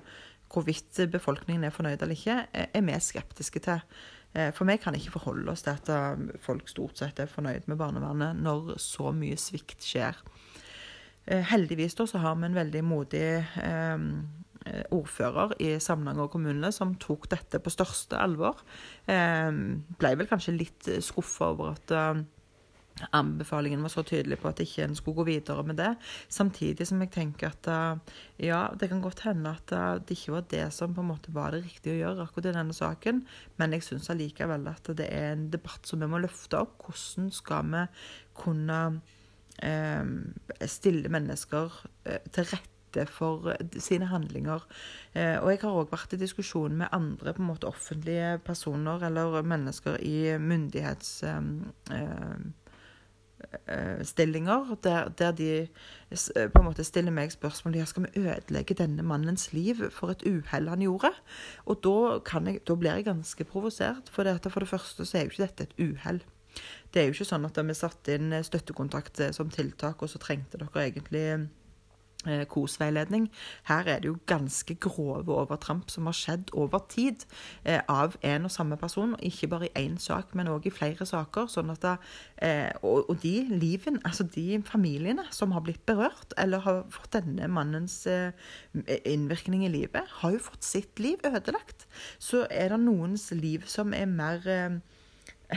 hvorvidt 0.51 0.99
befolkningen 1.13 1.65
er 1.65 1.75
fornøyd 1.75 2.01
eller 2.03 2.17
ikke, 2.17 2.41
er 2.51 2.83
vi 2.83 2.97
skeptiske 2.99 3.63
til. 3.63 3.85
Eh, 4.33 4.51
for 4.55 4.69
vi 4.69 4.79
kan 4.79 4.95
ikke 4.95 5.15
forholde 5.17 5.51
oss 5.51 5.65
til 5.67 5.75
at 5.75 5.91
eh, 5.91 6.27
folk 6.43 6.69
stort 6.71 7.01
sett 7.01 7.19
er 7.19 7.31
fornøyd 7.31 7.67
med 7.71 7.81
barnevernet 7.81 8.39
når 8.39 8.77
så 8.83 9.11
mye 9.15 9.39
svikt 9.41 9.83
skjer. 9.87 10.19
Eh, 11.27 11.43
heldigvis 11.51 11.99
da 11.99 12.07
så 12.09 12.23
har 12.23 12.39
vi 12.39 12.49
en 12.49 12.59
veldig 12.59 12.85
modig 12.87 13.27
eh, 13.63 14.07
ordfører 14.95 15.57
i 15.65 15.73
Samnanger 15.83 16.29
kommune 16.31 16.71
som 16.75 16.95
tok 17.01 17.31
dette 17.33 17.63
på 17.63 17.73
største 17.73 18.19
alvor. 18.21 18.63
Eh, 19.11 19.51
ble 19.99 20.13
vel 20.21 20.31
kanskje 20.31 20.59
litt 20.59 20.93
skuffa 21.03 21.51
over 21.55 21.75
at 21.75 21.97
anbefalingen 23.17 23.83
var 23.83 23.93
så 23.93 24.03
tydelig 24.07 24.39
på 24.41 24.51
at 24.51 24.61
ikke 24.63 24.85
en 24.85 24.97
skulle 24.99 25.21
gå 25.21 25.27
videre 25.29 25.65
med 25.67 25.79
det. 25.81 25.91
Samtidig 26.29 26.87
som 26.89 27.03
jeg 27.03 27.13
tenker 27.15 27.51
at 27.51 27.69
uh, 27.71 28.17
ja, 28.41 28.63
det 28.81 28.91
kan 28.91 29.03
godt 29.05 29.25
hende 29.27 29.55
at 29.57 29.75
uh, 29.75 30.01
det 30.01 30.19
ikke 30.19 30.37
var 30.37 30.49
det 30.51 30.67
som 30.77 30.95
på 30.95 31.05
en 31.05 31.11
måte 31.13 31.35
var 31.35 31.55
det 31.55 31.65
riktige 31.67 31.99
å 31.99 32.01
gjøre 32.01 32.27
akkurat 32.27 32.51
i 32.51 32.57
denne 32.59 32.77
saken, 32.77 33.23
men 33.61 33.77
jeg 33.77 33.87
syns 33.87 34.11
allikevel 34.13 34.67
at 34.71 34.91
det 34.99 35.09
er 35.11 35.35
en 35.35 35.49
debatt 35.53 35.89
som 35.89 36.03
vi 36.03 36.11
må 36.11 36.21
løfte 36.23 36.61
opp. 36.61 36.81
Hvordan 36.87 37.31
skal 37.35 37.71
vi 37.71 37.87
kunne 38.41 38.81
eh, 39.63 40.13
stille 40.67 41.11
mennesker 41.13 41.81
til 42.33 42.47
rette 42.53 43.05
for 43.07 43.53
sine 43.79 44.09
handlinger. 44.11 44.65
og 45.15 45.51
jeg 45.53 45.61
har 45.63 45.77
òg 45.79 45.93
vært 45.93 46.17
i 46.17 46.19
diskusjon 46.19 46.75
med 46.81 46.91
andre 46.97 47.35
på 47.37 47.45
en 47.45 47.51
måte 47.53 47.69
offentlige 47.69 48.41
personer 48.43 49.05
eller 49.07 49.43
mennesker 49.47 50.01
i 50.03 50.35
myndighets... 50.43 51.21
Eh, 53.67 54.05
stillinger 54.05 54.77
der, 54.85 55.09
der, 55.09 55.33
de 55.33 55.49
eh, 55.59 56.51
på 56.55 56.61
en 56.61 56.69
måte 56.69 56.85
stiller 56.87 57.11
meg 57.11 57.33
spørsmål 57.35 57.81
ja, 57.81 57.87
skal 57.89 58.07
vi 58.07 58.23
ødelegge 58.23 58.77
denne 58.79 59.03
mannens 59.03 59.49
liv 59.53 59.83
for 59.91 60.15
et 60.15 60.23
uhell 60.23 60.69
han 60.71 60.85
gjorde. 60.85 61.11
Og 61.67 61.81
da, 61.83 61.95
jeg, 62.47 62.61
da 62.69 62.77
blir 62.79 62.95
jeg 62.95 63.09
ganske 63.09 63.47
provosert. 63.51 64.13
For, 64.15 64.23
dette, 64.23 64.55
for 64.55 64.63
det 64.63 64.71
første 64.71 65.07
så 65.07 65.19
er 65.19 65.27
jo 65.27 65.35
ikke 65.35 65.49
dette 65.49 65.67
et 65.67 65.81
uhell. 65.83 66.23
Det 66.95 67.03
er 67.03 67.09
jo 67.09 67.17
ikke 67.17 67.27
sånn 67.27 67.47
at 67.47 67.59
vi 67.59 67.75
satte 67.79 68.15
inn 68.19 68.35
støttekontakt 68.47 69.23
som 69.35 69.51
tiltak, 69.51 70.03
og 70.03 70.11
så 70.11 70.23
trengte 70.23 70.59
dere 70.59 70.87
egentlig 70.87 71.27
Eh, 71.27 71.45
KOS-veiledning. 72.25 73.29
Her 73.69 73.89
er 73.89 74.01
det 74.03 74.11
jo 74.11 74.19
ganske 74.29 74.75
grove 74.83 75.33
overtramp 75.33 75.91
som 75.91 76.09
har 76.09 76.17
skjedd 76.17 76.53
over 76.53 76.83
tid 76.93 77.25
eh, 77.65 77.81
av 77.89 78.17
en 78.27 78.49
og 78.49 78.53
samme 78.53 78.77
person. 78.81 79.15
Ikke 79.25 79.49
bare 79.49 79.71
i 79.71 79.87
én 79.87 79.99
sak, 79.99 80.35
men 80.35 80.51
òg 80.53 80.69
i 80.69 80.75
flere 80.75 81.07
saker. 81.07 81.49
sånn 81.49 81.73
at 81.73 81.83
da, 81.85 81.97
eh, 82.37 82.71
og, 82.83 83.11
og, 83.11 83.17
de 83.23 83.47
liven, 83.51 84.01
altså 84.05 84.25
de 84.25 84.63
familiene 84.67 85.25
som 85.31 85.53
har 85.53 85.65
blitt 85.65 85.85
berørt, 85.87 86.35
eller 86.39 86.65
har 86.67 86.83
fått 86.93 87.13
denne 87.17 87.49
mannens 87.49 88.07
eh, 88.07 88.33
innvirkning 89.05 89.65
i 89.65 89.73
livet, 89.73 90.05
har 90.21 90.37
jo 90.37 90.43
fått 90.51 90.65
sitt 90.65 91.01
liv 91.01 91.19
ødelagt. 91.25 91.87
Så 92.19 92.47
er 92.51 92.75
det 92.75 92.83
noens 92.85 93.31
liv 93.33 93.65
som 93.71 93.95
er 93.97 94.11
mer 94.11 94.45
eh, 94.51 95.57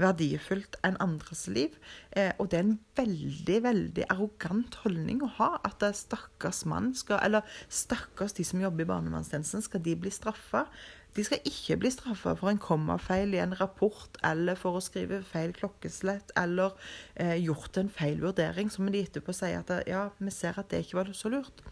verdifullt 0.00 0.78
enn 0.86 0.98
andres 1.02 1.46
liv. 1.52 1.76
Eh, 2.16 2.32
og 2.38 2.50
det 2.50 2.58
er 2.58 2.66
en 2.66 2.78
veldig, 2.98 3.60
veldig 3.68 4.08
arrogant 4.12 4.80
holdning 4.82 5.22
å 5.24 5.30
ha. 5.38 5.50
At 5.66 5.84
stakkars 5.96 6.64
mann 6.70 6.92
skal 6.98 7.22
Eller 7.24 7.46
stakkars 7.68 8.34
de 8.34 8.44
som 8.46 8.62
jobber 8.62 8.84
i 8.84 8.90
barnevernstjenesten, 8.90 9.62
skal 9.62 9.82
de 9.84 9.96
bli 9.96 10.12
straffa? 10.14 10.66
De 11.14 11.22
skal 11.22 11.44
ikke 11.46 11.76
bli 11.78 11.90
straffa 11.94 12.32
for 12.34 12.50
en 12.50 12.58
kommafeil 12.58 13.36
i 13.36 13.42
en 13.42 13.54
rapport, 13.54 14.16
eller 14.26 14.58
for 14.58 14.74
å 14.74 14.82
skrive 14.82 15.20
feil 15.22 15.52
klokkeslett, 15.54 16.32
eller 16.36 16.74
eh, 17.14 17.36
gjort 17.38 17.78
en 17.78 17.90
feil 17.92 18.18
vurdering, 18.22 18.70
som 18.70 18.90
de 18.90 19.04
etterpå 19.04 19.34
sier 19.36 19.62
at 19.62 19.86
ja, 19.86 20.08
vi 20.18 20.34
ser 20.34 20.58
at 20.58 20.72
det 20.72 20.82
ikke 20.82 20.98
var 21.04 21.12
så 21.14 21.30
lurt. 21.30 21.62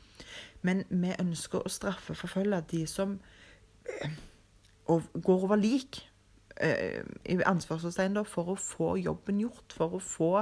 Men 0.63 0.85
vi 0.95 1.11
ønsker 1.19 1.59
å 1.59 1.75
straffeforfølge 1.75 2.63
de 2.71 2.85
som 2.87 3.17
eh, 3.83 4.15
går 4.87 5.47
over 5.49 5.59
lik 5.59 6.05
Eh, 6.61 7.01
i 7.25 7.39
ansvarstegn 7.49 8.19
for 8.29 8.53
å 8.53 8.57
få 8.61 8.97
jobben 9.01 9.41
gjort, 9.41 9.73
for 9.73 9.97
å 9.97 10.01
få 10.03 10.33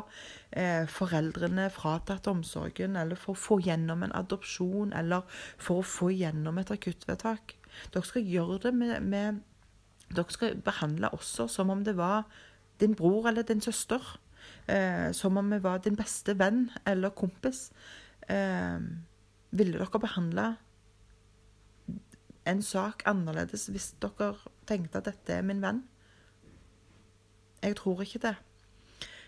eh, 0.50 0.86
foreldrene 0.90 1.68
fratatt 1.70 2.26
omsorgen, 2.30 2.96
eller 2.98 3.18
for 3.18 3.36
å 3.36 3.38
få 3.38 3.60
gjennom 3.62 4.02
en 4.02 4.14
adopsjon, 4.18 4.94
eller 4.96 5.22
for 5.60 5.80
å 5.80 5.86
få 5.86 6.10
gjennom 6.10 6.58
et 6.58 6.72
akuttvedtak. 6.74 7.54
Dere 7.94 8.08
skal 8.08 8.26
gjøre 8.26 8.58
det 8.66 8.74
med, 8.74 8.96
med 9.06 9.46
Dere 10.10 10.34
skal 10.34 10.56
behandle 10.58 11.12
også 11.14 11.46
som 11.46 11.70
om 11.70 11.84
det 11.86 11.94
var 11.94 12.24
din 12.82 12.96
bror 12.98 13.28
eller 13.30 13.46
din 13.46 13.60
søster. 13.62 14.02
Eh, 14.66 15.12
som 15.12 15.38
om 15.38 15.50
vi 15.50 15.60
var 15.62 15.78
din 15.78 15.94
beste 15.94 16.34
venn 16.34 16.70
eller 16.86 17.14
kompis. 17.14 17.68
Eh, 18.26 18.80
ville 19.50 19.78
dere 19.78 20.02
behandle 20.02 20.48
en 22.50 22.62
sak 22.62 23.04
annerledes 23.06 23.68
hvis 23.70 23.92
dere 24.02 24.32
tenkte 24.66 24.98
at 24.98 25.10
dette 25.12 25.38
er 25.38 25.46
min 25.46 25.62
venn? 25.62 25.84
Jeg 27.62 27.76
tror 27.76 28.02
ikke 28.02 28.22
det. 28.24 28.36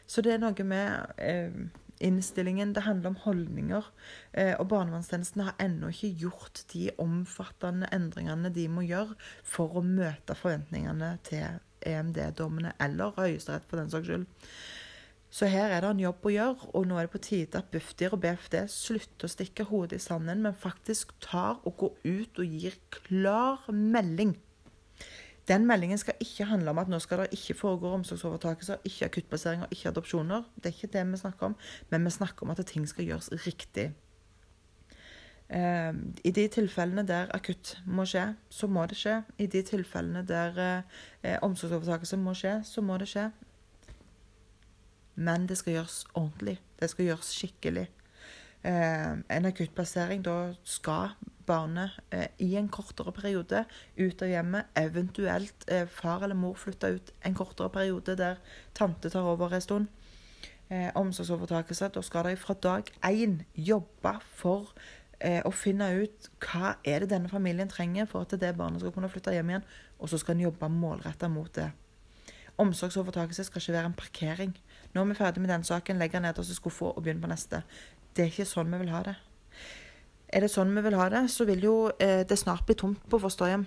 Så 0.07 0.23
det 0.25 0.35
er 0.35 0.43
noe 0.43 0.65
med 0.67 1.15
eh, 1.23 1.55
innstillingen. 2.03 2.75
Det 2.75 2.85
handler 2.87 3.13
om 3.13 3.21
holdninger. 3.25 3.89
Eh, 4.33 4.55
og 4.59 4.69
barnevernstjenesten 4.73 5.45
har 5.47 5.59
ennå 5.63 5.93
ikke 5.93 6.13
gjort 6.27 6.65
de 6.73 6.91
omfattende 7.03 7.89
endringene 7.95 8.53
de 8.53 8.69
må 8.69 8.85
gjøre 8.87 9.17
for 9.45 9.79
å 9.79 9.85
møte 9.87 10.37
forventningene 10.39 11.17
til 11.29 11.61
EMD-dommene, 11.87 12.77
eller 12.83 13.15
Høyesterett 13.17 13.67
for 13.69 13.81
den 13.81 13.91
saks 13.93 14.09
skyld. 14.11 14.27
Så 15.33 15.49
her 15.49 15.73
er 15.73 15.81
det 15.81 15.91
en 15.95 16.03
jobb 16.03 16.27
å 16.29 16.31
gjøre, 16.35 16.71
og 16.77 16.87
nå 16.87 16.99
er 16.99 17.07
det 17.07 17.15
på 17.15 17.23
tide 17.25 17.61
at 17.63 17.71
Bufdir 17.73 18.13
og 18.13 18.21
BFD 18.21 18.59
slutter 18.69 19.25
å 19.25 19.33
stikke 19.33 19.65
hodet 19.71 19.97
i 19.97 20.05
sanden, 20.05 20.43
men 20.45 20.53
faktisk 20.53 21.15
tar 21.25 21.63
og 21.65 21.79
går 21.81 21.95
ut 22.05 22.43
og 22.43 22.59
gir 22.61 22.77
klar 22.93 23.65
melding. 23.73 24.37
Den 25.49 25.67
meldingen 25.67 25.99
skal 25.99 26.15
ikke 26.21 26.47
handle 26.47 26.71
om 26.71 26.79
at 26.79 26.91
nå 26.91 26.99
skal 27.03 27.25
det 27.25 27.33
ikke 27.35 27.57
foregå 27.59 27.91
omsorgsovertakelser, 27.97 28.77
ikke 28.85 29.09
akuttplasseringer, 29.11 29.67
ikke 29.71 29.89
adopsjoner. 29.89 30.45
Det 30.57 30.71
er 30.71 30.77
ikke 30.77 30.93
det 30.93 31.03
vi 31.11 31.17
snakker 31.17 31.47
om, 31.47 31.57
men 31.91 32.05
vi 32.05 32.11
snakker 32.11 32.47
om 32.47 32.51
at 32.51 32.67
ting 32.67 32.89
skal 32.89 33.05
gjøres 33.05 33.31
riktig. 33.47 33.93
Eh, 35.51 35.93
I 36.25 36.31
de 36.31 36.49
tilfellene 36.49 37.03
der 37.09 37.33
akutt 37.35 37.75
må 37.87 38.07
skje, 38.07 38.35
så 38.51 38.69
må 38.71 38.87
det 38.87 39.01
skje. 39.01 39.19
I 39.39 39.47
de 39.47 39.63
tilfellene 39.67 40.23
der 40.29 40.61
eh, 40.63 41.39
omsorgsovertakelse 41.43 42.17
må 42.17 42.37
skje, 42.39 42.61
så 42.65 42.81
må 42.81 42.97
det 43.03 43.11
skje. 43.11 43.31
Men 45.15 45.49
det 45.49 45.59
skal 45.59 45.77
gjøres 45.77 46.05
ordentlig. 46.15 46.61
Det 46.81 46.91
skal 46.91 47.11
gjøres 47.11 47.35
skikkelig. 47.35 47.89
Eh, 48.63 49.13
en 49.37 49.51
akuttplassering, 49.51 50.23
da 50.25 50.55
skal 50.65 51.17
barnet 51.47 51.99
eh, 52.11 52.29
i 52.39 52.55
en 52.57 52.69
kortere 52.73 53.13
periode 53.13 53.65
ut 53.97 54.23
av 54.23 54.31
hjemmet, 54.31 54.71
eventuelt 54.79 55.67
eh, 55.69 55.87
far 55.91 56.25
eller 56.25 56.39
mor 56.39 56.55
flytter 56.59 56.99
ut 56.99 57.13
en 57.25 57.35
kortere 57.35 57.73
periode 57.73 58.17
der 58.19 58.41
tante 58.75 59.11
tar 59.11 59.29
over 59.29 59.55
en 59.55 59.65
stund. 59.65 59.91
Eh, 60.73 60.91
omsorgsovertakelse. 60.95 61.89
Da 61.89 62.01
skal 62.03 62.25
de 62.25 62.37
fra 62.37 62.55
dag 62.55 62.89
én 63.05 63.43
jobbe 63.55 64.15
for 64.25 64.71
eh, 65.21 65.43
å 65.45 65.51
finne 65.53 65.91
ut 66.01 66.29
hva 66.41 66.77
er 66.85 67.05
det 67.05 67.11
denne 67.13 67.29
familien 67.29 67.69
trenger 67.69 68.09
for 68.09 68.25
at 68.25 68.33
det 68.41 68.55
barnet 68.57 68.81
skal 68.81 68.95
kunne 68.95 69.11
flytte 69.13 69.35
hjem 69.37 69.53
igjen, 69.53 69.67
og 69.99 70.09
så 70.09 70.21
skal 70.23 70.39
en 70.39 70.47
jobbe 70.47 70.71
målretta 70.73 71.29
mot 71.29 71.53
det. 71.59 71.69
Omsorgsovertakelse 72.63 73.45
skal 73.45 73.61
ikke 73.61 73.77
være 73.77 73.91
en 73.91 73.99
parkering. 73.99 74.55
Nå 74.95 75.03
er 75.03 75.11
vi 75.11 75.19
ferdig 75.19 75.43
med 75.45 75.53
den 75.53 75.65
saken, 75.65 76.01
legger 76.01 76.25
nederst 76.25 76.53
i 76.53 76.57
skuffa 76.57 76.93
og 76.93 77.03
begynner 77.03 77.27
på 77.27 77.33
neste. 77.35 77.63
Det 78.17 78.25
er 78.25 78.33
ikke 78.33 78.49
sånn 78.49 78.73
vi 78.73 78.81
vil 78.83 78.93
ha 78.93 79.05
det. 79.11 79.17
Er 80.33 80.45
det 80.45 80.53
sånn 80.53 80.73
vi 80.73 80.83
vil 80.87 80.97
ha 80.97 81.11
det, 81.13 81.27
så 81.29 81.45
vil 81.45 81.65
jo 81.67 81.77
eh, 82.01 82.23
det 82.29 82.39
snart 82.41 82.65
bli 82.67 82.77
tomt 82.81 83.01
på 83.13 83.21
fosterhjem. 83.21 83.67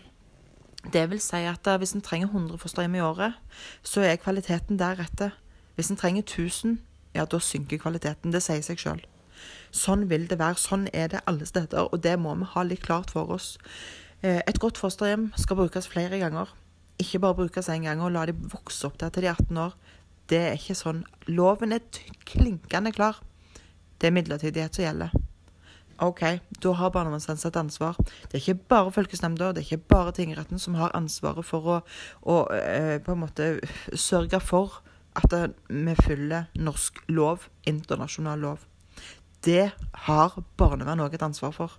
Det 0.94 1.04
vil 1.12 1.22
si 1.22 1.42
at 1.46 1.68
eh, 1.70 1.78
hvis 1.82 1.94
en 1.98 2.04
trenger 2.06 2.32
100 2.32 2.58
fosterhjem 2.62 2.98
i 2.98 3.04
året, 3.06 3.38
så 3.86 4.02
er 4.06 4.22
kvaliteten 4.22 4.80
deretter. 4.82 5.36
Hvis 5.78 5.92
en 5.94 6.00
trenger 6.00 6.24
1000, 6.26 6.80
ja, 7.16 7.26
da 7.26 7.40
synker 7.40 7.82
kvaliteten. 7.82 8.34
Det 8.34 8.42
sier 8.44 8.64
seg 8.66 8.82
sjøl. 8.82 9.04
Sånn 9.76 10.08
vil 10.10 10.26
det 10.32 10.40
være. 10.40 10.58
Sånn 10.62 10.88
er 10.94 11.12
det 11.14 11.22
alle 11.30 11.46
steder, 11.46 11.92
og 11.92 12.02
det 12.04 12.16
må 12.22 12.34
vi 12.40 12.50
ha 12.56 12.64
litt 12.66 12.86
klart 12.86 13.14
for 13.14 13.30
oss. 13.36 13.56
Eh, 14.24 14.42
et 14.42 14.62
godt 14.62 14.82
fosterhjem 14.82 15.30
skal 15.38 15.60
brukes 15.60 15.90
flere 15.92 16.20
ganger. 16.22 16.50
Ikke 17.02 17.22
bare 17.22 17.38
brukes 17.44 17.70
én 17.70 17.86
gang 17.86 18.02
og 18.02 18.14
la 18.16 18.26
de 18.26 18.34
vokse 18.34 18.88
opp 18.88 18.98
der 19.02 19.12
til 19.14 19.26
de 19.26 19.30
er 19.30 19.38
18 19.38 19.62
år. 19.68 19.78
Det 20.32 20.42
er 20.42 20.58
ikke 20.58 20.80
sånn. 20.80 21.04
Loven 21.28 21.76
er 21.76 21.86
klinkende 22.26 22.96
klar. 22.96 23.22
Det 24.02 24.10
er 24.10 24.16
midlertidighet 24.16 24.76
som 24.76 24.88
gjelder. 24.88 25.25
OK, 26.04 26.22
da 26.64 26.72
har 26.76 26.92
barnevernstjenesten 26.92 27.54
et 27.54 27.60
ansvar. 27.60 28.00
Det 28.28 28.36
er 28.36 28.42
ikke 28.42 28.68
bare 28.74 28.92
fylkesnemnda, 28.92 29.54
det 29.56 29.64
er 29.64 29.70
ikke 29.70 29.94
bare 29.96 30.12
tingretten 30.16 30.60
som 30.60 30.76
har 30.76 30.96
ansvaret 30.98 31.48
for 31.48 31.70
å, 31.72 31.78
å 32.28 32.36
eh, 32.52 32.98
på 33.04 33.14
en 33.14 33.22
måte 33.22 33.48
sørge 33.96 34.42
for 34.44 34.82
at 35.16 35.32
vi 35.70 35.96
følger 36.04 36.50
norsk 36.60 37.00
lov, 37.08 37.48
internasjonal 37.64 38.44
lov. 38.44 38.66
Det 39.46 39.70
har 40.10 40.36
barnevernet 40.60 41.06
òg 41.06 41.16
et 41.16 41.24
ansvar 41.24 41.54
for. 41.56 41.78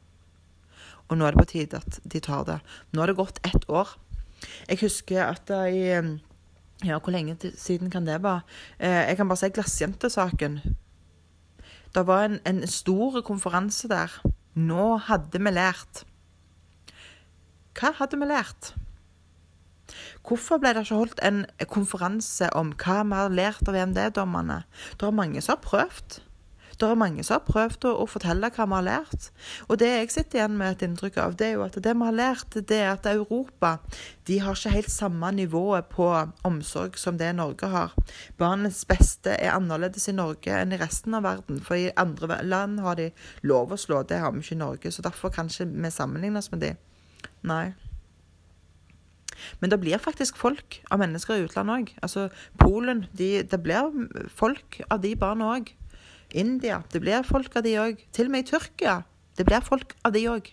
Og 1.10 1.18
nå 1.18 1.26
er 1.26 1.34
det 1.34 1.42
på 1.42 1.50
tide 1.52 1.82
at 1.82 2.00
de 2.04 2.22
tar 2.22 2.46
det. 2.48 2.60
Nå 2.92 3.02
har 3.02 3.12
det 3.12 3.18
gått 3.18 3.42
ett 3.46 3.68
år. 3.68 3.92
Jeg 4.70 4.80
husker 4.84 5.26
at 5.28 5.52
i 5.68 5.84
Ja, 6.84 6.98
hvor 7.00 7.08
lenge 7.08 7.36
siden 7.56 7.90
kan 7.90 8.04
det 8.04 8.22
være? 8.22 8.42
Eh, 8.78 9.08
jeg 9.08 9.16
kan 9.16 9.28
bare 9.28 9.40
si 9.40 9.48
Glassjentesaken. 9.48 10.60
Det 11.94 12.06
var 12.06 12.26
en, 12.26 12.40
en 12.46 12.66
stor 12.66 13.20
konferanse 13.26 13.88
der. 13.88 14.12
Nå 14.56 14.96
hadde 15.08 15.40
vi 15.42 15.52
lært. 15.52 16.04
Hva 17.76 17.92
hadde 17.98 18.18
vi 18.20 18.28
lært? 18.28 18.72
Hvorfor 20.26 20.58
ble 20.58 20.72
det 20.74 20.86
ikke 20.86 20.98
holdt 20.98 21.20
en 21.22 21.44
konferanse 21.70 22.48
om 22.58 22.72
hva 22.80 23.02
vi 23.06 23.18
har 23.20 23.34
lært 23.34 23.68
av 23.68 23.76
EMD-dommerne? 23.78 24.62
Det 24.98 25.06
er 25.06 25.14
mange 25.14 25.42
som 25.44 25.54
har 25.54 25.62
prøvd. 25.64 26.18
Det 26.76 26.88
er 26.88 26.98
mange 26.98 27.22
som 27.24 27.38
har 27.38 27.46
prøvd 27.46 27.86
å, 27.88 27.92
å, 28.02 28.06
fortelle 28.10 28.50
hva 28.52 28.66
vi 28.68 28.76
har 28.76 28.84
lært. 28.84 29.30
Og 29.70 29.78
det 29.80 29.88
jeg 29.88 30.10
sitter 30.12 30.40
igjen 30.40 30.58
med 30.60 30.74
et 30.74 30.84
inntrykk 30.84 31.16
av, 31.22 31.36
det 31.40 31.46
er 31.48 31.54
jo 31.54 31.64
at 31.64 31.78
det 31.80 31.94
vi 31.96 32.04
har 32.04 32.16
lært, 32.16 32.58
det 32.68 32.80
er 32.82 32.90
at 32.90 33.08
Europa 33.08 33.78
de 34.28 34.40
har 34.42 34.58
ikke 34.58 34.74
helt 34.74 34.92
samme 34.92 35.30
nivået 35.32 35.88
på 35.88 36.10
omsorg 36.44 36.98
som 37.00 37.16
det 37.16 37.30
Norge 37.38 37.70
har. 37.72 37.94
Barnets 38.36 38.82
beste 38.88 39.38
er 39.38 39.54
annerledes 39.54 40.08
i 40.10 40.16
Norge 40.16 40.52
enn 40.52 40.74
i 40.74 40.80
resten 40.82 41.16
av 41.16 41.24
verden. 41.24 41.62
For 41.64 41.80
i 41.80 41.94
andre 41.96 42.42
land 42.44 42.82
har 42.84 43.00
de 43.00 43.08
lov 43.46 43.72
å 43.72 43.80
slå, 43.80 44.02
det 44.04 44.20
har 44.20 44.34
vi 44.34 44.44
ikke 44.44 44.58
i 44.58 44.60
Norge. 44.66 44.92
Så 44.92 45.06
derfor 45.06 45.32
kan 45.32 45.48
ikke 45.48 45.70
vi 45.72 45.94
sammenligne 45.94 46.42
oss 46.42 46.52
med 46.52 46.64
de. 46.66 46.74
Nei. 47.46 47.72
Men 49.60 49.70
det 49.70 49.80
blir 49.80 50.00
faktisk 50.02 50.36
folk 50.40 50.80
av 50.90 51.00
mennesker 51.02 51.36
i 51.38 51.46
utlandet 51.46 51.76
òg. 51.76 51.90
Altså 52.02 52.28
Polen 52.60 53.06
de, 53.16 53.42
Det 53.42 53.60
blir 53.62 53.92
folk 54.32 54.80
av 54.90 55.02
de 55.04 55.14
barna 55.16 55.52
òg. 55.56 55.72
India. 56.36 56.82
Det 56.92 57.00
blir 57.02 57.26
folk 57.26 57.56
av 57.56 57.64
de 57.66 57.74
òg. 57.80 58.04
Til 58.12 58.28
og 58.28 58.34
med 58.34 58.44
i 58.44 58.50
Tyrkia. 58.50 59.00
Det 59.36 59.46
blir 59.48 59.64
folk 59.64 59.96
av 60.04 60.14
de 60.16 60.24
òg. 60.30 60.52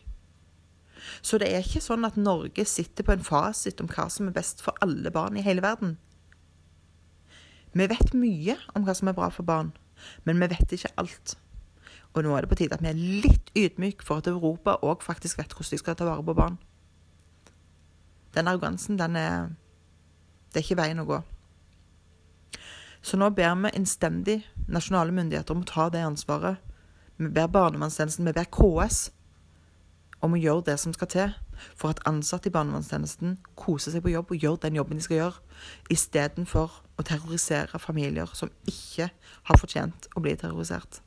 Så 1.21 1.39
det 1.39 1.49
er 1.51 1.63
ikke 1.63 1.83
sånn 1.83 2.07
at 2.07 2.19
Norge 2.19 2.65
sitter 2.67 3.05
på 3.05 3.15
en 3.15 3.25
fasit 3.25 3.81
om 3.83 3.89
hva 3.91 4.07
som 4.11 4.29
er 4.29 4.35
best 4.35 4.63
for 4.63 4.77
alle 4.83 5.11
barn 5.11 5.37
i 5.39 5.43
hele 5.45 5.63
verden. 5.63 5.97
Vi 7.73 7.87
vet 7.89 8.13
mye 8.15 8.57
om 8.77 8.85
hva 8.85 8.95
som 8.95 9.09
er 9.09 9.17
bra 9.17 9.31
for 9.33 9.47
barn, 9.47 9.71
men 10.27 10.39
vi 10.39 10.51
vet 10.51 10.75
ikke 10.75 10.93
alt. 11.01 11.35
Og 12.13 12.21
nå 12.23 12.35
er 12.35 12.45
det 12.45 12.51
på 12.51 12.59
tide 12.59 12.77
at 12.77 12.83
vi 12.85 12.91
er 12.91 12.99
litt 13.25 13.49
ydmyke 13.57 14.05
for 14.05 14.21
at 14.21 14.29
Europa 14.29 14.77
òg 14.85 15.01
faktisk 15.05 15.41
vet 15.41 15.55
hvordan 15.55 15.73
de 15.73 15.81
skal 15.81 15.97
ta 15.97 16.07
vare 16.07 16.25
på 16.25 16.37
barn. 16.37 16.59
Den 18.33 18.49
arrogansen, 18.49 18.97
den 18.97 19.15
er 19.15 19.51
Det 20.53 20.61
er 20.61 20.65
ikke 20.67 20.83
veien 20.83 21.01
å 21.01 21.07
gå. 21.09 21.17
Så 23.03 23.19
nå 23.19 23.29
ber 23.35 23.55
vi 23.65 23.73
innstendig 23.75 24.37
nasjonale 24.71 25.11
myndigheter 25.11 25.55
om 25.55 25.65
å 25.65 25.67
ta 25.67 25.89
det 25.91 26.05
ansvaret. 26.07 26.61
Vi 27.19 27.27
ber 27.29 27.51
barnevernstjenesten, 27.51 28.25
vi 28.25 28.35
ber 28.35 28.47
KS 28.47 29.09
om 30.23 30.33
å 30.33 30.39
gjøre 30.39 30.63
det 30.71 30.77
som 30.79 30.93
skal 30.95 31.09
til 31.11 31.33
for 31.75 31.91
at 31.91 32.01
ansatte 32.09 32.49
i 32.49 32.53
barnevernstjenesten 32.55 33.35
koser 33.59 33.93
seg 33.93 34.05
på 34.05 34.13
jobb 34.13 34.31
og 34.31 34.45
gjør 34.45 34.59
den 34.63 34.79
jobben 34.79 34.99
de 34.99 35.05
skal 35.05 35.19
gjøre, 35.19 35.41
istedenfor 35.91 36.79
å 36.97 37.05
terrorisere 37.05 37.81
familier 37.81 38.31
som 38.37 38.51
ikke 38.69 39.09
har 39.49 39.59
fortjent 39.59 40.07
å 40.15 40.23
bli 40.23 40.35
terrorisert. 40.39 41.01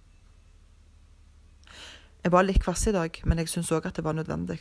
Jeg 2.22 2.34
var 2.34 2.44
litt 2.44 2.62
kvass 2.62 2.86
i 2.90 2.94
dag, 2.94 3.20
men 3.24 3.40
jeg 3.40 3.52
syns 3.52 3.72
òg 3.72 3.88
at 3.88 3.96
det 3.96 4.04
var 4.04 4.16
nødvendig. 4.18 4.60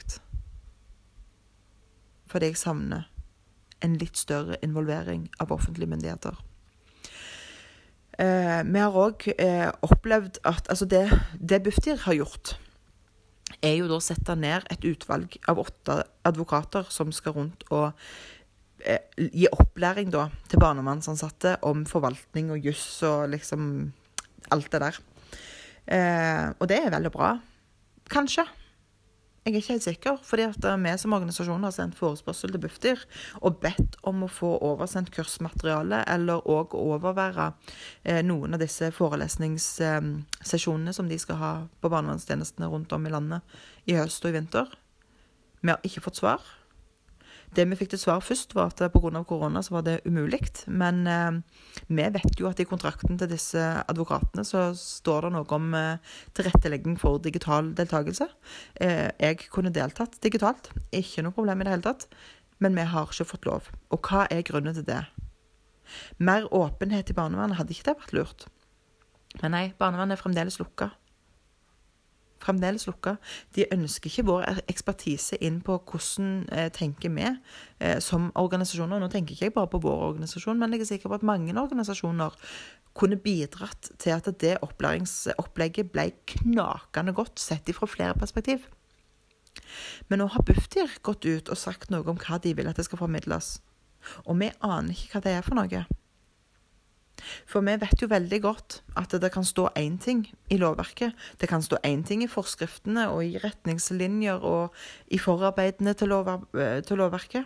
Fordi 2.32 2.52
jeg 2.52 2.62
savner 2.62 3.08
en 3.84 3.96
litt 4.00 4.18
større 4.18 4.60
involvering 4.64 5.28
av 5.42 5.52
offentlige 5.52 5.90
myndigheter. 5.90 6.38
Eh, 8.22 8.62
vi 8.64 8.80
har 8.80 8.96
òg 8.96 9.26
eh, 9.36 9.70
opplevd 9.84 10.40
at 10.48 10.70
altså 10.72 10.88
det, 10.88 11.04
det 11.36 11.64
Bufdir 11.66 12.00
har 12.06 12.16
gjort, 12.16 12.56
er 13.62 13.76
jo 13.80 13.90
da 13.90 13.98
å 14.00 14.04
sette 14.04 14.36
ned 14.40 14.68
et 14.72 14.86
utvalg 14.88 15.36
av 15.52 15.60
åtte 15.62 16.00
advokater 16.28 16.88
som 16.94 17.12
skal 17.16 17.36
rundt 17.36 17.66
og 17.76 17.90
eh, 18.86 19.04
gi 19.18 19.50
opplæring 19.52 20.14
da 20.14 20.30
til 20.50 20.62
barnevernsansatte 20.64 21.58
om 21.68 21.84
forvaltning 21.90 22.54
og 22.56 22.70
juss 22.70 22.88
og 23.08 23.28
liksom 23.34 23.68
alt 24.56 24.72
det 24.72 24.84
der. 24.86 25.02
Eh, 25.86 26.46
og 26.56 26.70
det 26.72 26.80
er 26.82 26.94
veldig 26.94 27.12
bra. 27.14 27.36
Kanskje. 28.12 28.46
Jeg 29.46 29.54
er 29.54 29.60
ikke 29.60 29.76
helt 29.76 29.86
sikker, 29.86 30.16
fordi 30.26 30.42
at 30.50 30.64
vi 30.82 30.92
som 30.98 31.14
organisasjon 31.14 31.62
har 31.68 31.74
sendt 31.76 31.94
forespørsel 32.00 32.50
til 32.50 32.64
Bufdir 32.64 32.98
og 33.46 33.60
bedt 33.62 33.94
om 34.10 34.24
å 34.26 34.30
få 34.34 34.58
oversendt 34.58 35.12
kursmateriale, 35.14 36.00
eller 36.10 36.42
òg 36.50 36.74
overvære 36.80 37.52
eh, 38.10 38.26
noen 38.26 38.58
av 38.58 38.60
disse 38.64 38.90
forelesningssesjonene 38.98 40.94
som 40.98 41.06
de 41.14 41.18
skal 41.22 41.38
ha 41.44 41.70
på 41.78 41.94
barnevernstjenestene 41.94 42.72
rundt 42.74 42.90
om 42.98 43.06
i 43.06 43.14
landet 43.14 43.46
i 43.86 43.94
høst 44.00 44.26
og 44.26 44.34
i 44.34 44.38
vinter. 44.40 44.66
Vi 45.62 45.70
har 45.70 45.86
ikke 45.86 46.02
fått 46.08 46.18
svar. 46.24 46.42
Det 47.56 47.64
vi 47.70 47.78
fikk 47.80 47.94
til 47.94 48.02
svar 48.02 48.24
først, 48.24 48.52
var 48.56 48.72
at 48.74 48.82
pga. 48.92 49.24
korona 49.24 49.62
så 49.64 49.78
var 49.78 49.84
det 49.88 50.02
umulig. 50.06 50.42
Men 50.68 51.08
eh, 51.08 51.32
vi 51.88 52.08
vet 52.18 52.40
jo 52.40 52.50
at 52.50 52.60
i 52.60 52.68
kontrakten 52.68 53.18
til 53.18 53.32
disse 53.32 53.62
advokatene 53.88 54.44
så 54.44 54.74
står 54.76 55.28
det 55.28 55.32
noe 55.36 55.56
om 55.56 55.74
eh, 55.74 56.16
tilrettelegging 56.36 56.98
for 57.00 57.20
digital 57.20 57.72
deltakelse. 57.78 58.28
Eh, 58.76 59.08
jeg 59.20 59.48
kunne 59.54 59.72
deltatt 59.72 60.20
digitalt, 60.22 60.72
ikke 60.92 61.24
noe 61.24 61.36
problem 61.36 61.62
i 61.62 61.68
det 61.68 61.76
hele 61.78 61.88
tatt. 61.88 62.10
Men 62.60 62.76
vi 62.76 62.88
har 62.92 63.08
ikke 63.08 63.30
fått 63.30 63.48
lov. 63.48 63.72
Og 63.92 64.04
hva 64.04 64.28
er 64.32 64.44
grunnen 64.48 64.76
til 64.76 64.88
det? 64.88 65.04
Mer 66.18 66.48
åpenhet 66.52 67.12
i 67.12 67.16
barnevernet, 67.16 67.60
hadde 67.60 67.76
ikke 67.76 67.92
det 67.92 67.98
vært 68.02 68.16
lurt? 68.16 68.48
Men 69.42 69.56
nei, 69.56 69.66
barnevernet 69.80 70.18
er 70.18 70.24
fremdeles 70.24 70.60
lukka 70.60 70.92
fremdeles 72.46 72.88
lukka. 72.88 73.16
De 73.58 73.68
ønsker 73.74 74.12
ikke 74.12 74.28
vår 74.30 74.62
ekspertise 74.72 75.40
inn 75.44 75.60
på 75.66 75.78
hvordan 75.82 76.32
eh, 76.54 76.70
tenker 76.74 77.14
vi 77.16 77.26
eh, 77.28 78.00
som 78.04 78.32
organisasjoner. 78.40 79.02
Nå 79.02 79.12
tenker 79.14 79.36
ikke 79.36 79.50
jeg 79.50 79.58
bare 79.58 79.72
på 79.74 79.84
vår 79.84 80.08
organisasjon, 80.12 80.60
men 80.62 80.76
jeg 80.76 80.86
er 80.86 80.92
sikker 80.94 81.12
på 81.12 81.20
at 81.20 81.28
mange 81.28 81.56
organisasjoner 81.58 82.38
kunne 82.96 83.20
bidratt 83.20 83.92
til 84.00 84.16
at 84.16 84.30
det 84.40 84.56
opplæringsopplegget 84.64 85.92
ble 85.92 86.10
knakende 86.32 87.14
godt 87.16 87.42
sett 87.44 87.68
fra 87.76 87.90
flere 87.92 88.16
perspektiv. 88.16 88.70
Men 90.08 90.22
nå 90.22 90.30
har 90.32 90.46
Bufdir 90.48 90.92
gått 91.04 91.28
ut 91.28 91.52
og 91.52 91.60
sagt 91.60 91.92
noe 91.92 92.08
om 92.08 92.20
hva 92.20 92.40
de 92.44 92.54
vil 92.56 92.70
at 92.70 92.80
det 92.80 92.88
skal 92.88 93.02
formidles. 93.02 93.58
Og 94.26 94.40
vi 94.40 94.52
aner 94.64 94.96
ikke 94.96 95.18
hva 95.18 95.26
det 95.26 95.36
er 95.36 95.46
for 95.46 95.58
noe. 95.60 95.86
For 97.48 97.64
vi 97.66 97.76
vet 97.82 98.02
jo 98.02 98.10
veldig 98.12 98.40
godt 98.44 98.80
at 99.00 99.16
det 99.22 99.32
kan 99.34 99.46
stå 99.48 99.70
én 99.80 99.98
ting 100.02 100.26
i 100.52 100.58
lovverket. 100.62 101.16
Det 101.42 101.50
kan 101.50 101.64
stå 101.64 101.80
én 101.88 102.04
ting 102.06 102.24
i 102.24 102.32
forskriftene 102.32 103.08
og 103.10 103.24
i 103.26 103.40
retningslinjer 103.42 104.44
og 104.44 104.76
i 105.08 105.20
forarbeidene 105.22 105.94
til, 105.94 106.12
lov, 106.12 106.32
til 106.54 106.98
lovverket. 106.98 107.46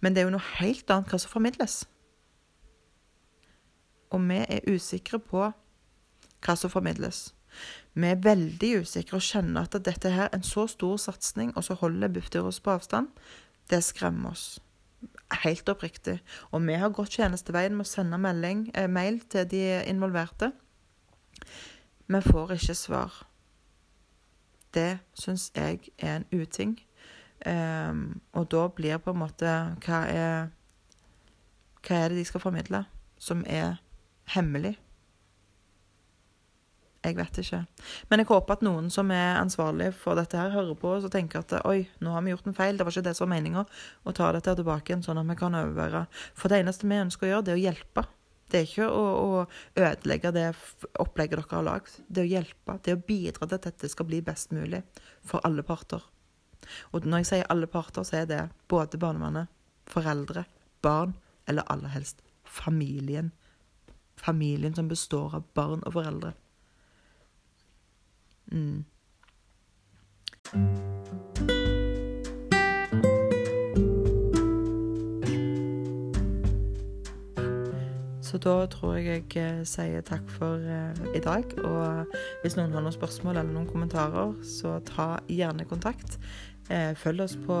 Men 0.00 0.14
det 0.14 0.22
er 0.22 0.28
jo 0.28 0.36
noe 0.36 0.56
helt 0.58 0.90
annet 0.90 1.12
hva 1.12 1.20
som 1.20 1.32
formidles. 1.32 1.82
Og 4.12 4.20
vi 4.28 4.40
er 4.42 4.66
usikre 4.68 5.20
på 5.20 5.46
hva 6.42 6.56
som 6.58 6.72
formidles. 6.72 7.30
Vi 7.92 8.08
er 8.08 8.20
veldig 8.24 8.74
usikre 8.82 9.18
og 9.20 9.24
kjenner 9.24 9.68
at 9.68 9.76
dette 9.84 10.10
her 10.12 10.30
er 10.30 10.36
en 10.36 10.44
så 10.46 10.66
stor 10.70 10.96
satsing, 11.00 11.52
og 11.56 11.64
så 11.64 11.76
holder 11.76 12.12
Bufdir 12.12 12.44
oss 12.48 12.60
på 12.60 12.72
avstand. 12.72 13.12
Det 13.70 13.82
skremmer 13.84 14.32
oss 14.32 14.60
helt 15.42 15.68
oppriktig. 15.68 16.18
Og 16.50 16.62
vi 16.66 16.76
har 16.78 16.92
gått 16.94 17.16
tjenesteveien 17.18 17.76
med 17.76 17.86
å 17.86 17.90
sende 17.90 18.18
melding, 18.20 18.70
eh, 18.74 18.88
mail 18.88 19.20
til 19.20 19.48
de 19.48 19.82
involverte. 19.88 20.52
Vi 22.06 22.20
får 22.20 22.52
ikke 22.56 22.74
svar. 22.74 23.26
Det 24.74 24.98
syns 25.14 25.50
jeg 25.54 25.90
er 25.98 26.16
en 26.16 26.26
uting. 26.32 26.78
Um, 27.46 28.20
og 28.32 28.50
da 28.50 28.68
blir 28.68 28.98
på 29.02 29.10
en 29.10 29.18
måte 29.18 29.52
hva 29.82 30.04
er, 30.06 30.50
hva 31.82 31.96
er 31.96 32.08
det 32.08 32.20
de 32.20 32.24
skal 32.24 32.40
formidle, 32.40 32.84
som 33.18 33.42
er 33.46 33.80
hemmelig? 34.24 34.76
Jeg 37.02 37.16
vet 37.18 37.38
ikke. 37.42 37.58
Men 38.10 38.22
jeg 38.22 38.28
håper 38.28 38.54
at 38.54 38.62
noen 38.62 38.88
som 38.94 39.10
er 39.10 39.40
ansvarlig 39.40 39.88
for 39.98 40.18
dette 40.18 40.38
her, 40.38 40.52
hører 40.54 40.76
på 40.78 40.94
og 40.94 41.10
tenker 41.10 41.42
at 41.42 41.54
oi, 41.66 41.88
nå 41.98 42.14
har 42.14 42.22
vi 42.22 42.30
gjort 42.30 42.46
en 42.46 42.56
feil, 42.56 42.78
det 42.78 42.86
var 42.86 42.94
ikke 42.94 43.08
det 43.08 43.16
som 43.18 43.26
var 43.26 43.32
meninga, 43.34 43.64
og 44.06 44.14
tar 44.14 44.36
dette 44.38 44.54
tilbake 44.60 44.92
igjen, 44.92 45.02
sånn 45.02 45.18
at 45.18 45.26
vi 45.26 45.38
kan 45.40 45.56
overvære. 45.58 46.04
For 46.38 46.52
det 46.52 46.62
eneste 46.62 46.86
vi 46.86 47.00
ønsker 47.02 47.26
å 47.26 47.32
gjøre, 47.32 47.46
det 47.48 47.54
er 47.54 47.58
å 47.58 47.64
hjelpe. 47.64 48.06
Det 48.52 48.60
er 48.60 48.68
ikke 48.68 48.86
å, 48.92 49.02
å 49.02 49.80
ødelegge 49.80 50.34
det 50.36 50.46
opplegget 51.02 51.40
dere 51.40 51.56
har 51.56 51.66
lagd. 51.66 51.94
Det 52.06 52.22
er 52.22 52.28
å 52.28 52.32
hjelpe. 52.36 52.78
Det 52.84 52.92
er 52.92 52.98
å 53.00 53.06
bidra 53.08 53.48
til 53.48 53.58
at 53.58 53.68
dette 53.70 53.90
skal 53.90 54.08
bli 54.10 54.20
best 54.22 54.52
mulig 54.54 54.82
for 55.26 55.42
alle 55.48 55.64
parter. 55.66 56.04
Og 56.94 57.08
når 57.08 57.24
jeg 57.24 57.30
sier 57.32 57.48
alle 57.50 57.66
parter, 57.70 58.06
så 58.06 58.20
er 58.20 58.28
det 58.30 58.42
både 58.70 59.00
barnevernet, 59.00 59.50
foreldre, 59.90 60.44
barn, 60.84 61.16
eller 61.50 61.66
aller 61.72 61.90
helst 61.96 62.22
familien. 62.44 63.32
Familien 64.16 64.74
som 64.76 64.88
består 64.88 65.34
av 65.40 65.48
barn 65.56 65.82
og 65.86 65.96
foreldre. 65.96 66.34
Mm. 68.52 68.84
Så 78.32 78.38
da 78.38 78.66
tror 78.72 78.94
jeg 78.96 79.06
jeg 79.34 79.42
eh, 79.42 79.64
sier 79.68 80.00
takk 80.08 80.28
for 80.32 80.56
uh, 80.56 81.00
i 81.12 81.20
dag. 81.20 81.44
Og 81.64 82.14
hvis 82.40 82.56
noen 82.56 82.72
har 82.72 82.80
noen 82.80 82.94
spørsmål 82.94 83.36
eller 83.36 83.52
noen 83.52 83.68
kommentarer, 83.68 84.32
så 84.40 84.78
ta 84.88 85.18
gjerne 85.28 85.68
kontakt. 85.68 86.16
Uh, 86.70 86.96
følg 86.96 87.26
oss 87.26 87.36
på 87.36 87.58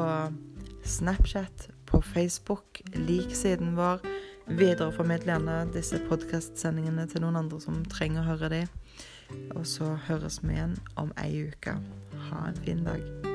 Snapchat, 0.88 1.68
på 1.86 2.00
Facebook. 2.00 2.80
Lik 2.96 3.36
siden 3.36 3.76
vår. 3.76 4.00
Videreformidl 4.48 5.28
gjerne 5.28 5.58
disse 5.74 6.00
podkastsendingene 6.08 7.04
til 7.10 7.22
noen 7.24 7.38
andre 7.44 7.60
som 7.60 7.84
trenger 7.92 8.24
å 8.24 8.32
høre 8.32 8.52
dem. 8.56 8.81
Og 9.54 9.66
så 9.66 9.94
høres 10.08 10.40
vi 10.42 10.56
igjen 10.56 10.78
om 10.96 11.12
ei 11.24 11.44
uke. 11.48 11.76
Ha 12.30 12.48
en 12.48 12.64
fin 12.64 12.84
dag. 12.84 13.31